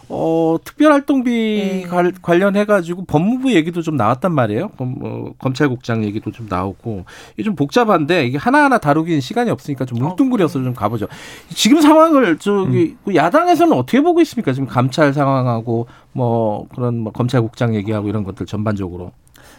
어, 0.08 0.56
특별활동비 0.64 1.30
네. 1.30 1.82
관- 1.88 2.12
관련해가지고 2.22 3.06
법무부 3.06 3.52
얘기도 3.54 3.82
좀 3.82 3.96
나왔단 3.96 4.32
말이에요. 4.32 4.68
검, 4.78 4.96
어, 5.02 5.32
검찰국장 5.38 6.04
얘기도 6.04 6.30
좀 6.30 6.46
나오고. 6.48 7.04
이게 7.34 7.42
좀 7.42 7.56
복잡한데 7.56 8.26
이게 8.26 8.38
하나하나 8.38 8.78
다루기는 8.78 9.20
시간이 9.20 9.50
없으니까 9.50 9.84
좀 9.84 9.98
뭉뚱그려서 9.98 10.62
좀 10.62 10.74
가보죠. 10.74 11.08
지금 11.50 11.80
상황을 11.80 12.38
저기 12.38 12.78
음. 12.92 12.98
그 13.04 13.14
야당에서는 13.16 13.72
어떻게 13.76 14.00
보고 14.00 14.20
있습니까? 14.20 14.52
지금 14.52 14.68
감찰 14.68 15.12
상황하고 15.12 15.86
뭐 16.12 16.66
그런 16.74 16.98
뭐 16.98 17.12
검찰국장 17.12 17.74
얘기하고 17.74 18.08
이런 18.08 18.22
것들 18.22 18.46
전반적으로. 18.46 19.12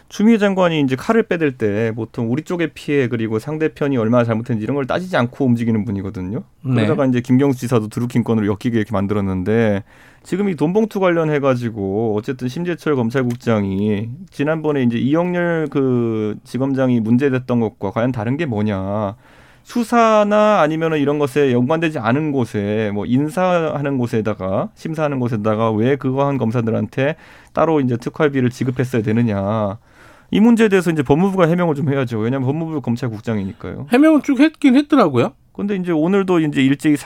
추미애 0.08 0.38
장관이 0.38 0.80
이제 0.80 0.96
칼을 0.96 1.24
빼댈 1.24 1.58
때 1.58 1.92
보통 1.94 2.32
우리 2.32 2.42
쪽의 2.42 2.70
피해 2.72 3.08
그리고 3.08 3.38
상대편이 3.38 3.96
얼마나 3.98 4.24
잘못했는지 4.24 4.64
이런 4.64 4.74
걸 4.74 4.86
따지지 4.86 5.16
않고 5.16 5.44
움직이는 5.44 5.84
분이거든요. 5.84 6.44
네. 6.62 6.74
그러다가 6.74 7.04
이제 7.04 7.20
김경수 7.20 7.60
지사도 7.60 7.88
드루킹 7.88 8.24
건으로 8.24 8.46
엮이게 8.46 8.78
이렇게 8.78 8.92
만들었는데 8.92 9.84
지금 10.22 10.48
이 10.48 10.56
돈봉투 10.56 10.98
관련해 11.00 11.40
가지고 11.40 12.16
어쨌든 12.16 12.48
심재철 12.48 12.96
검찰국장이 12.96 14.08
지난번에 14.30 14.82
이제 14.82 14.96
이영렬 14.96 15.68
그 15.70 16.36
지검장이 16.42 17.00
문제됐던 17.00 17.60
것과 17.60 17.90
과연 17.90 18.10
다른 18.10 18.38
게 18.38 18.46
뭐냐. 18.46 19.14
수사나 19.62 20.60
아니면은 20.62 20.98
이런 20.98 21.18
것에 21.18 21.52
연관되지 21.52 21.98
않은 21.98 22.32
곳에 22.32 22.90
뭐 22.94 23.04
인사하는 23.04 23.98
곳에다가 23.98 24.70
심사하는 24.74 25.20
곳에다가 25.20 25.70
왜 25.72 25.96
그거 25.96 26.26
한 26.26 26.38
검사들한테 26.38 27.16
따로 27.52 27.80
이제 27.80 27.98
특활비를 27.98 28.48
지급했어야 28.48 29.02
되느냐. 29.02 29.76
이 30.30 30.40
문제에 30.40 30.68
대해서 30.68 30.90
이제 30.90 31.02
법무부가 31.02 31.46
해명을 31.46 31.74
좀 31.74 31.88
해야죠. 31.90 32.18
왜냐하면 32.18 32.46
법무부 32.46 32.80
검찰국장이니까요. 32.82 33.86
해명은 33.92 34.22
쭉 34.22 34.40
했긴 34.40 34.76
했더라고요. 34.76 35.32
근데 35.52 35.74
이제 35.76 35.90
오늘도 35.92 36.40
이제 36.40 36.62
일제히 36.62 36.96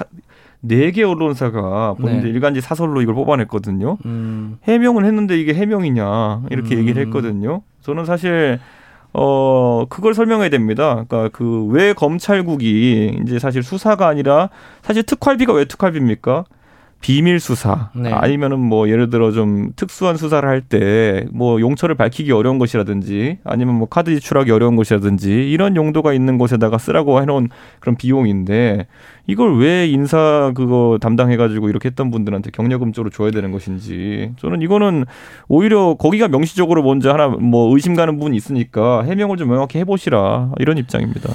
네개 0.61 1.03
언론사가 1.03 1.95
본인들 1.95 2.29
네. 2.29 2.35
일간지 2.35 2.61
사설로 2.61 3.03
이걸 3.03 3.15
뽑아냈거든요. 3.15 3.99
음. 4.05 4.59
해명은 4.65 5.05
했는데 5.05 5.39
이게 5.41 5.55
해명이냐 5.55 6.43
이렇게 6.51 6.75
음. 6.77 6.81
얘기를 6.81 7.05
했거든요. 7.07 7.63
저는 7.81 8.05
사실 8.05 8.61
어 9.13 9.85
그걸 9.89 10.15
설명해야 10.15 10.49
됩니다. 10.51 11.05
그러니까 11.09 11.29
그 11.37 11.67
왜 11.69 11.93
검찰국이 11.95 13.21
이제 13.23 13.39
사실 13.39 13.63
수사가 13.63 14.07
아니라 14.09 14.51
사실 14.83 15.03
특활비가 15.03 15.53
왜 15.53 15.65
특활비입니까? 15.65 16.45
비밀 17.03 17.39
수사 17.41 17.91
네. 17.95 18.11
아니면은 18.11 18.59
뭐 18.61 18.89
예를 18.89 19.11
들어 19.11 19.31
좀 19.33 19.73
특수한 19.77 20.17
수사를 20.17 20.49
할 20.49 20.63
때 20.63 21.27
뭐 21.33 21.61
용처를 21.61 21.95
밝히기 21.97 22.33
어려운 22.33 22.59
것이라든지 22.59 23.39
아니면 23.45 23.75
뭐 23.75 23.89
카드 23.89 24.15
지출하기 24.15 24.51
어려운 24.51 24.77
것이라든지 24.77 25.51
이런 25.51 25.77
용도가 25.77 26.13
있는 26.15 26.39
곳에다가 26.39 26.79
쓰라고 26.79 27.21
해놓은 27.21 27.49
그런 27.81 27.97
비용인데 27.97 28.87
이걸 29.27 29.59
왜 29.59 29.87
인사 29.89 30.53
그거 30.55 30.99
담당해가지고 31.01 31.69
이렇게 31.69 31.89
했던 31.89 32.11
분들한테 32.11 32.51
경력금 32.53 32.93
쪽으로 32.93 33.11
줘야 33.11 33.31
되는 33.31 33.51
것인지 33.53 34.33
저는 34.39 34.63
이거는 34.63 35.05
오히려 35.49 35.95
거기가 35.95 36.29
명시적으로 36.29 36.83
먼저 36.83 37.13
하나 37.13 37.29
뭐 37.29 37.75
의심 37.75 37.95
가는 37.95 38.15
부분이 38.17 38.37
있으니까 38.37 39.03
해명을 39.03 39.37
좀 39.37 39.49
명확히 39.49 39.79
해보시라 39.79 40.53
이런 40.61 40.79
입장입니다. 40.79 41.31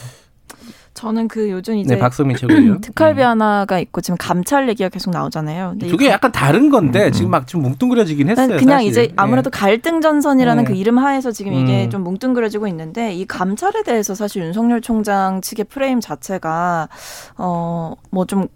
저는 0.98 1.28
그 1.28 1.50
요즘 1.52 1.78
이제 1.78 1.94
네, 1.94 2.00
박성민 2.00 2.36
최고위원. 2.36 2.82
특활비 2.82 3.22
하나가 3.22 3.78
있고 3.80 4.02
지금 4.02 4.18
감찰 4.20 4.68
얘기가 4.68 4.90
계속 4.90 5.12
나오잖아요. 5.12 5.76
근데 5.80 5.90
감- 5.96 6.06
약간 6.08 6.32
다른 6.32 6.70
건데 6.70 7.12
지금 7.12 7.30
막 7.30 7.46
좀 7.48 7.62
뭉뚱그려지긴 7.62 8.30
했어요. 8.30 8.48
난 8.48 8.58
그냥 8.58 8.78
사실. 8.80 8.90
이제 8.90 9.14
아무래도 9.16 9.50
갈등 9.52 10.02
전선이라는 10.02 10.64
네. 10.64 10.68
그 10.72 10.76
이름 10.76 10.98
하에서 10.98 11.32
지금 11.32 11.54
이게 11.54 11.86
음. 11.86 11.90
좀 11.90 12.04
뭉뚱그려지고 12.04 12.68
있는데 12.68 13.14
이 13.14 13.26
감찰에 13.26 13.84
대해서 13.84 14.16
사실 14.16 14.42
윤석열 14.44 14.82
총장 14.82 15.40
측의 15.42 15.66
프레임 15.70 16.00
자체가 16.02 16.90
어뭐좀 17.38 18.48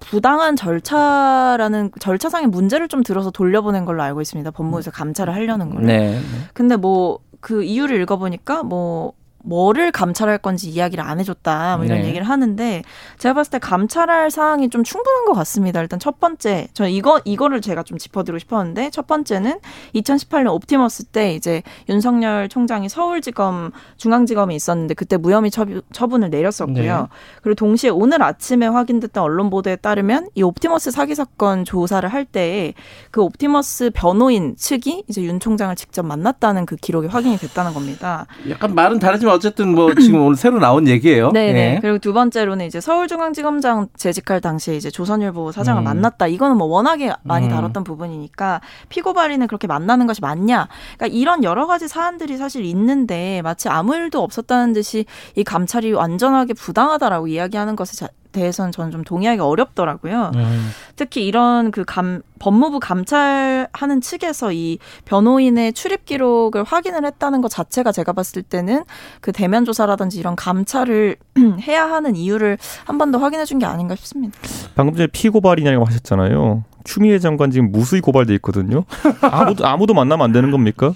부당한 0.00 0.56
절차라는 0.56 1.90
절차상의 2.00 2.48
문제를 2.48 2.88
좀 2.88 3.02
들어서 3.02 3.30
돌려보낸 3.30 3.84
걸로 3.84 4.02
알고 4.02 4.20
있습니다. 4.20 4.50
법무부에서 4.50 4.90
감찰을 4.90 5.34
하려는 5.34 5.70
거를. 5.70 5.86
네. 5.86 6.20
근데 6.54 6.76
뭐 6.76 7.18
그 7.40 7.62
이유를 7.62 8.00
읽어보니까 8.02 8.64
뭐 8.64 9.12
뭐를 9.48 9.90
감찰할 9.92 10.38
건지 10.38 10.68
이야기를 10.68 11.02
안 11.02 11.18
해줬다 11.18 11.76
뭐 11.78 11.86
이런 11.86 12.02
네. 12.02 12.08
얘기를 12.08 12.28
하는데 12.28 12.82
제가 13.18 13.34
봤을 13.34 13.52
때 13.52 13.58
감찰할 13.58 14.30
사항이 14.30 14.68
좀 14.68 14.84
충분한 14.84 15.24
것 15.24 15.32
같습니다. 15.32 15.80
일단 15.80 15.98
첫 15.98 16.20
번째 16.20 16.68
저 16.74 16.86
이거 16.86 17.20
이거를 17.24 17.60
제가 17.60 17.82
좀 17.82 17.96
짚어드리고 17.98 18.38
싶었는데 18.38 18.90
첫 18.90 19.06
번째는 19.06 19.58
2018년 19.94 20.52
옵티머스 20.52 21.04
때 21.04 21.34
이제 21.34 21.62
윤석열 21.88 22.48
총장이 22.48 22.88
서울지검 22.88 23.72
중앙지검에 23.96 24.54
있었는데 24.54 24.94
그때 24.94 25.16
무혐의 25.16 25.50
처분, 25.50 25.80
처분을 25.92 26.30
내렸었고요. 26.30 26.98
네. 27.00 27.08
그리고 27.42 27.54
동시에 27.54 27.90
오늘 27.90 28.22
아침에 28.22 28.66
확인됐던 28.66 29.22
언론 29.22 29.48
보도에 29.48 29.76
따르면 29.76 30.28
이 30.34 30.42
옵티머스 30.42 30.90
사기 30.90 31.14
사건 31.14 31.64
조사를 31.64 32.06
할 32.08 32.24
때에 32.24 32.74
그 33.10 33.22
옵티머스 33.22 33.90
변호인 33.94 34.56
측이 34.56 35.04
이제 35.08 35.22
윤 35.22 35.40
총장을 35.40 35.74
직접 35.76 36.04
만났다는 36.04 36.66
그 36.66 36.76
기록이 36.76 37.06
확인이 37.06 37.38
됐다는 37.38 37.72
겁니다. 37.72 38.26
약간 38.50 38.74
말은 38.74 38.98
다르지만 38.98 39.37
어쨌든 39.38 39.74
뭐 39.74 39.94
지금 39.94 40.20
오늘 40.22 40.36
새로 40.36 40.58
나온 40.58 40.86
얘기예요. 40.86 41.30
네, 41.32 41.52
네. 41.52 41.74
예. 41.76 41.78
그리고 41.80 41.98
두 41.98 42.12
번째로는 42.12 42.66
이제 42.66 42.80
서울중앙지검장 42.80 43.88
재직할 43.96 44.40
당시에 44.40 44.76
이제 44.76 44.90
조선일보 44.90 45.52
사장을 45.52 45.82
음. 45.82 45.84
만났다. 45.84 46.26
이거는 46.26 46.56
뭐 46.56 46.66
워낙에 46.66 47.12
많이 47.22 47.46
음. 47.46 47.50
다뤘던 47.50 47.84
부분이니까 47.84 48.60
피고발인을 48.88 49.46
그렇게 49.46 49.66
만나는 49.66 50.06
것이 50.06 50.20
맞냐? 50.20 50.68
그러니까 50.96 51.16
이런 51.18 51.44
여러 51.44 51.66
가지 51.66 51.88
사안들이 51.88 52.36
사실 52.36 52.64
있는데 52.64 53.40
마치 53.42 53.68
아무 53.68 53.94
일도 53.94 54.22
없었다는 54.22 54.72
듯이 54.74 55.06
이 55.34 55.44
감찰이 55.44 55.92
완전하게 55.92 56.54
부당하다라고 56.54 57.28
이야기하는 57.28 57.76
것에 57.76 57.96
자- 57.96 58.08
대해서는 58.30 58.72
저는 58.72 58.90
좀 58.90 59.04
동의하기 59.04 59.40
어렵더라고요. 59.40 60.32
음. 60.34 60.70
특히 60.96 61.26
이런 61.26 61.70
그 61.70 61.84
감, 61.86 62.20
법무부 62.38 62.80
감찰하는 62.80 64.00
측에서 64.00 64.52
이 64.52 64.78
변호인의 65.04 65.72
출입 65.72 66.04
기록을 66.04 66.64
확인을 66.64 67.04
했다는 67.04 67.40
것 67.40 67.48
자체가 67.50 67.92
제가 67.92 68.12
봤을 68.12 68.42
때는 68.42 68.84
그 69.20 69.32
대면 69.32 69.64
조사라든지 69.64 70.18
이런 70.18 70.36
감찰을 70.36 71.16
해야 71.66 71.84
하는 71.90 72.16
이유를 72.16 72.58
한 72.84 72.98
번 72.98 73.08
더 73.12 73.18
확인해 73.18 73.44
준 73.44 73.58
게 73.58 73.64
아닌가 73.66 73.94
싶습니다. 73.96 74.38
방금 74.74 74.94
전에 74.94 75.06
피고발이냐고 75.08 75.84
하셨잖아요. 75.84 76.64
추미애 76.84 77.18
장관 77.18 77.50
지금 77.50 77.70
무수히 77.72 78.00
고발돼 78.00 78.34
있거든요. 78.36 78.84
아무도 79.20 79.66
아무도 79.66 79.92
만나면 79.94 80.24
안 80.24 80.32
되는 80.32 80.50
겁니까? 80.50 80.94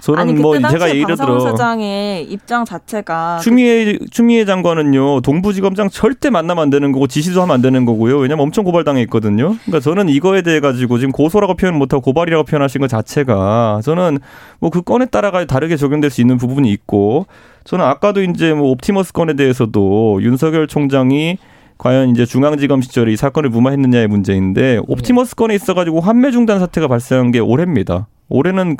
저는 0.00 0.20
아니 0.20 0.34
뭐 0.34 0.56
제가 0.58 0.94
예를 0.94 1.16
들어 1.16 1.40
사장의 1.40 2.24
입장 2.24 2.64
자체가 2.64 3.38
추미애 3.42 3.98
추미애 4.10 4.44
장관은요 4.44 5.22
동부지검장 5.22 5.88
절대 5.90 6.30
만나면 6.30 6.62
안 6.64 6.70
되는 6.70 6.92
거고 6.92 7.06
지시도 7.08 7.40
하면 7.42 7.54
안 7.54 7.62
되는 7.62 7.84
거고요. 7.84 8.18
왜냐면 8.18 8.44
엄청 8.44 8.62
고발당해 8.64 9.00
있거든요. 9.02 9.56
그러니까 9.64 9.80
저는 9.80 10.08
이거에 10.10 10.42
대해 10.42 10.60
가지고 10.60 10.81
지금 10.98 11.12
고소라고 11.12 11.54
표현 11.54 11.76
못하고 11.76 12.02
고발이라고 12.02 12.44
표현하신 12.44 12.80
것 12.80 12.88
자체가 12.88 13.80
저는 13.84 14.18
뭐 14.60 14.70
그 14.70 14.82
건에 14.82 15.04
따라가 15.06 15.44
다르게 15.44 15.76
적용될 15.76 16.10
수 16.10 16.20
있는 16.20 16.38
부분이 16.38 16.70
있고 16.72 17.26
저는 17.64 17.84
아까도 17.84 18.22
이제 18.22 18.54
뭐 18.54 18.70
옵티머스 18.70 19.12
건에 19.12 19.34
대해서도 19.34 20.20
윤석열 20.22 20.66
총장이 20.66 21.36
과연 21.78 22.10
이제 22.10 22.24
중앙지검 22.24 22.80
시절에 22.80 23.12
이 23.12 23.16
사건을 23.16 23.50
무마했느냐의 23.50 24.06
문제인데 24.08 24.80
옵티머스 24.86 25.34
건에 25.34 25.54
있어가지고 25.54 26.00
환매 26.00 26.30
중단 26.30 26.58
사태가 26.58 26.88
발생한 26.88 27.32
게 27.32 27.38
올해입니다. 27.40 28.06
올해는 28.28 28.76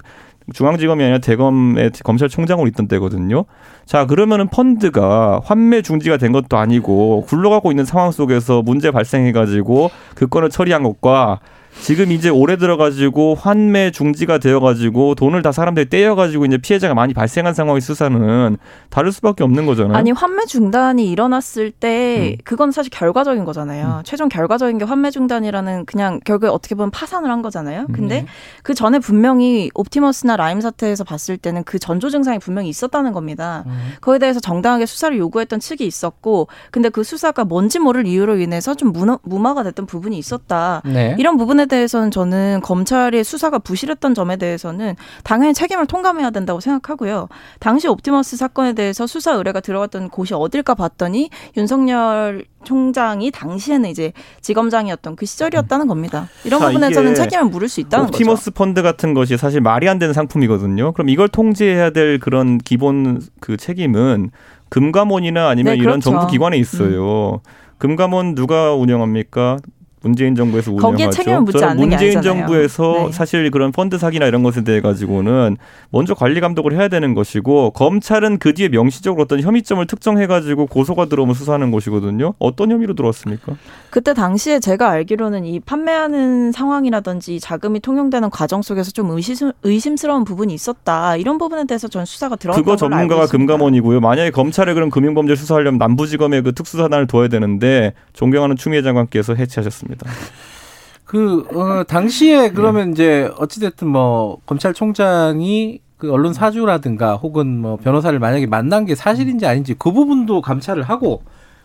중앙지검이 0.55 1.03
아니라 1.03 1.19
대검의 1.19 1.91
검찰총장으로 2.03 2.67
있던 2.69 2.89
때거든요. 2.89 3.45
자 3.87 4.07
그러면은 4.07 4.49
펀드가 4.49 5.41
환매 5.45 5.83
중지가 5.83 6.17
된 6.17 6.33
것도 6.33 6.57
아니고 6.57 7.25
굴러가고 7.29 7.71
있는 7.71 7.85
상황 7.85 8.11
속에서 8.11 8.63
문제 8.63 8.91
발생해가지고 8.91 9.91
그 10.15 10.27
건을 10.27 10.49
처리한 10.49 10.83
것과 10.83 11.41
지금 11.81 12.13
이제 12.13 12.29
올해 12.29 12.57
들어가지고 12.57 13.35
환매 13.35 13.91
중지가 13.91 14.39
되어가지고 14.39 15.15
돈을 15.15 15.43
다 15.43 15.53
사람들이 15.53 15.89
떼어가지고 15.89 16.45
이제 16.47 16.59
피해자가 16.59 16.95
많이 16.95 17.13
발생한 17.15 17.55
상황의 17.55 17.81
수사는 17.81 18.57
다를 18.91 19.11
수밖에 19.13 19.43
없는 19.43 19.67
거잖아요. 19.67 19.97
아니 19.97 20.13
환매 20.13 20.45
중단이 20.45 21.11
일어났을 21.11 21.71
때 21.71 22.37
음. 22.39 22.43
그건 22.45 22.71
사실 22.71 22.91
결과적인 22.91 23.45
거잖아요. 23.45 24.03
최종 24.05 24.29
결과적인 24.29 24.79
게 24.79 24.85
환매 24.85 25.11
중단이라는 25.11 25.87
그냥 25.87 26.21
결국에 26.25 26.49
어떻게 26.49 26.75
보면 26.75 26.91
파산을 26.91 27.31
한 27.31 27.43
거잖아요. 27.43 27.87
음. 27.89 27.93
근데 27.93 28.27
그 28.63 28.75
전에 28.75 28.99
분명히 28.99 29.71
옵티머스나 29.75 30.37
라임 30.37 30.61
사태에서 30.61 31.05
봤을 31.05 31.37
때는 31.37 31.65
그 31.65 31.79
전조 31.79 32.11
증상이 32.11 32.39
분명히 32.39 32.69
있었다는 32.69 33.13
겁니다. 33.13 33.65
음. 33.67 33.93
거기에 34.01 34.19
대해서 34.19 34.39
정당하게 34.39 34.87
수사를 34.87 35.17
요구했던 35.19 35.59
측이 35.59 35.85
있었고 35.85 36.47
근데 36.71 36.91
그 36.91 37.03
수사가 37.03 37.45
뭔지 37.45 37.79
모를 37.79 38.07
이유로 38.07 38.39
인해서 38.39 38.75
좀 38.75 38.93
무너, 38.93 39.19
무마가 39.23 39.63
됐던 39.65 39.87
부분이 39.87 40.17
있었다. 40.17 40.83
네. 40.85 41.17
이런 41.19 41.37
부분에 41.37 41.62
대해서는 41.67 42.11
저는 42.11 42.61
검찰의 42.63 43.25
수사가 43.25 43.59
부실했던 43.59 44.15
점에 44.15 44.37
대해서는 44.37 44.97
당연히 45.25 45.55
책임을 45.55 45.87
통감해야 45.87 46.31
된다고 46.31 46.61
생각하고요. 46.61 47.29
당시 47.61 47.89
옵티머스 47.89 48.37
사건에 48.37 48.73
대해서 48.73 49.07
수사 49.07 49.33
의뢰가 49.33 49.61
들어갔던 49.61 50.11
곳이 50.11 50.35
어딜까 50.35 50.75
봤더니 50.75 51.31
윤석열 51.57 52.45
총장이 52.65 53.31
당시에는 53.31 53.91
이제 53.91 54.13
지검장이었던 54.41 55.17
그 55.17 55.27
시절이었다는 55.27 55.87
겁니다. 55.89 56.29
이런 56.45 56.61
자, 56.61 56.67
부분에 56.69 56.87
이게 56.87 56.95
저는 56.95 57.15
책임을 57.15 57.47
물을 57.47 57.69
수 57.69 57.81
있다는 57.81 58.07
거죠. 58.07 58.17
옵티머스 58.17 58.53
펀드 58.53 58.83
같은 58.83 59.15
것이 59.15 59.37
사실 59.37 59.61
말이 59.61 59.89
안 59.89 59.99
되는 59.99 60.13
상품이거든요. 60.15 60.93
그럼 60.93 61.09
이걸 61.09 61.29
통제해야 61.29 61.91
될 61.91 62.19
그런 62.19 62.59
기본 62.59 63.21
그 63.41 63.57
책임은 63.57 64.31
금감원이나 64.69 65.49
아니면 65.49 65.75
네, 65.75 65.79
이런 65.79 66.01
그렇죠. 66.01 66.11
정부 66.11 66.27
기관에 66.29 66.57
있어요. 66.57 67.41
금감원 67.79 68.35
누가 68.35 68.75
운영합니까? 68.75 69.59
문재인 70.03 70.35
정부에서 70.35 70.73
운영하죠. 70.73 70.91
거기에 70.91 71.11
책임을 71.11 71.41
묻지 71.43 71.65
않는 71.65 71.77
게 71.77 71.87
문재인 71.87 72.17
아니잖아요. 72.19 72.47
정부에서 72.47 73.07
네. 73.07 73.13
사실 73.13 73.51
그런 73.51 73.73
펀드 73.73 73.99
사기나 73.99 74.27
이런 74.27 74.43
것에 74.43 74.65
대해 74.65 74.81
가지고는 74.81 75.57
먼저 75.91 76.15
관리 76.15 76.41
감독을 76.41 76.75
해야 76.75 76.89
되는 76.89 77.15
것이고 77.15 77.71
검찰은 77.71 78.39
그 78.39 78.55
뒤에 78.55 78.69
명시적으로 78.69 79.23
어떤 79.23 79.41
혐의점을 79.41 79.87
특정해 79.87 80.27
가지고 80.27 80.67
고소가 80.67 81.07
들어오면 81.07 81.35
수사하는 81.35 81.71
것이거든요. 81.71 82.35
어떤 82.39 82.71
혐의로 82.71 82.95
들어왔습니까? 82.95 83.55
그때 83.91 84.15
당시에 84.15 84.59
제가 84.59 84.91
알기로는 84.91 85.45
이 85.45 85.61
판매하는 85.61 86.53
상황이라든지 86.53 87.41
자금이 87.41 87.81
통용되는 87.81 88.31
과정 88.31 88.63
속에서 88.63 88.91
좀 88.91 89.11
의심, 89.11 89.53
의심스러운 89.63 90.25
부분이 90.25 90.53
있었다. 90.55 91.17
이런 91.17 91.39
부분에 91.39 91.65
대해서 91.67 91.89
전 91.89 92.05
수사가 92.05 92.37
들어갔던 92.37 92.65
그거 92.65 92.77
전문가가. 92.77 93.27
금감원이고요. 93.27 94.01
만약에 94.01 94.31
검찰에 94.31 94.75
그런 94.75 94.91
금융범죄 94.91 95.37
수사하려면 95.37 95.79
남부지검에 95.79 96.41
그 96.41 96.53
특수사단을 96.53 97.07
둬야 97.07 97.29
되는데 97.29 97.93
존경하는 98.13 98.57
추미애 98.57 98.83
장관께서 98.83 99.35
해체하셨습니다. 99.35 99.92
그 101.05 101.47
어, 101.55 101.85
당시에 101.85 102.51
그러면 102.51 102.93
이제 102.93 103.31
어찌됐든 103.37 103.87
뭐 103.87 104.39
검찰총장이 104.47 105.81
그 105.99 106.11
언론 106.13 106.33
사주라든가 106.33 107.17
혹은 107.17 107.61
뭐 107.61 107.77
변호사를 107.77 108.19
만약에 108.19 108.47
만난 108.47 108.87
게 108.87 108.95
사실인지 108.95 109.47
아닌지 109.47 109.75
그 109.79 109.93
부분도 109.93 110.41
감찰을 110.41 110.83
하고 110.83 111.23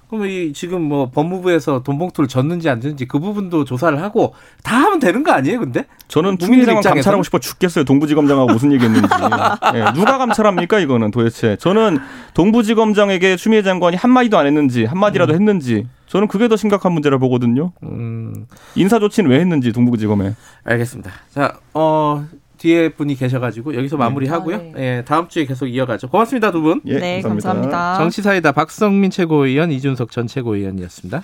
그러면 0.10 0.30
이 0.30 0.54
지금 0.54 0.82
뭐 0.84 1.10
법무부에서 1.10 1.84
돈 1.84 1.98
봉투를 1.98 2.28
줬는지 2.30 2.70
안 2.70 2.80
줬는지 2.80 3.08
그 3.08 3.20
부분도 3.20 3.66
조사를 3.66 4.02
하고 4.02 4.34
다 4.64 4.78
하면 4.78 5.00
되는 5.00 5.22
거 5.24 5.34
아니에요, 5.34 5.60
근데? 5.60 5.86
저는 6.08 6.38
국민들 6.38 6.46
추미애 6.46 6.66
장관 6.66 6.80
입장에서는? 6.80 6.96
감찰하고 7.02 7.24
싶어 7.24 7.40
죽겠어요. 7.40 7.84
동부지검장하고 7.84 8.54
무슨 8.54 8.72
얘기했는지. 8.72 9.08
예, 9.76 9.86
누가 9.94 10.18
감찰합니까 10.18 10.80
이거는 10.80 11.12
도대체. 11.12 11.58
저는 11.58 12.00
동부지검장에게 12.34 13.36
추미애 13.36 13.62
장관이 13.64 13.98
한 13.98 14.12
마디도 14.12 14.38
안 14.38 14.46
했는지 14.48 14.86
한 14.86 14.98
마디라도 14.98 15.34
했는지 15.34 15.86
저는 16.08 16.28
그게 16.30 16.48
더 16.48 16.56
심각한 16.56 16.94
문제라 16.94 17.18
보거든요. 17.18 17.74
음, 17.84 18.46
인사 18.76 19.00
조치는 19.00 19.30
왜 19.30 19.40
했는지 19.42 19.74
동부지검에. 19.74 20.36
알겠습니다. 20.64 21.12
자, 21.34 21.58
어 21.74 22.26
뒤에 22.58 22.90
분이 22.90 23.16
계셔가지고 23.16 23.76
여기서 23.76 23.98
마무리하고요. 23.98 24.56
아, 24.56 24.60
네. 24.60 24.74
예, 24.78 25.04
다음 25.06 25.28
주에 25.28 25.46
계속 25.46 25.68
이어가죠. 25.68 26.10
고맙습니다, 26.10 26.52
두 26.52 26.62
분. 26.62 26.82
예, 26.86 27.00
네, 27.00 27.22
감사합니다. 27.22 27.98
정치사이다 27.98 28.52
박성민 28.52 29.12
최고위원, 29.12 29.72
이준석 29.72 30.12
전 30.12 30.28
최고위원이었습니다. 30.28 31.24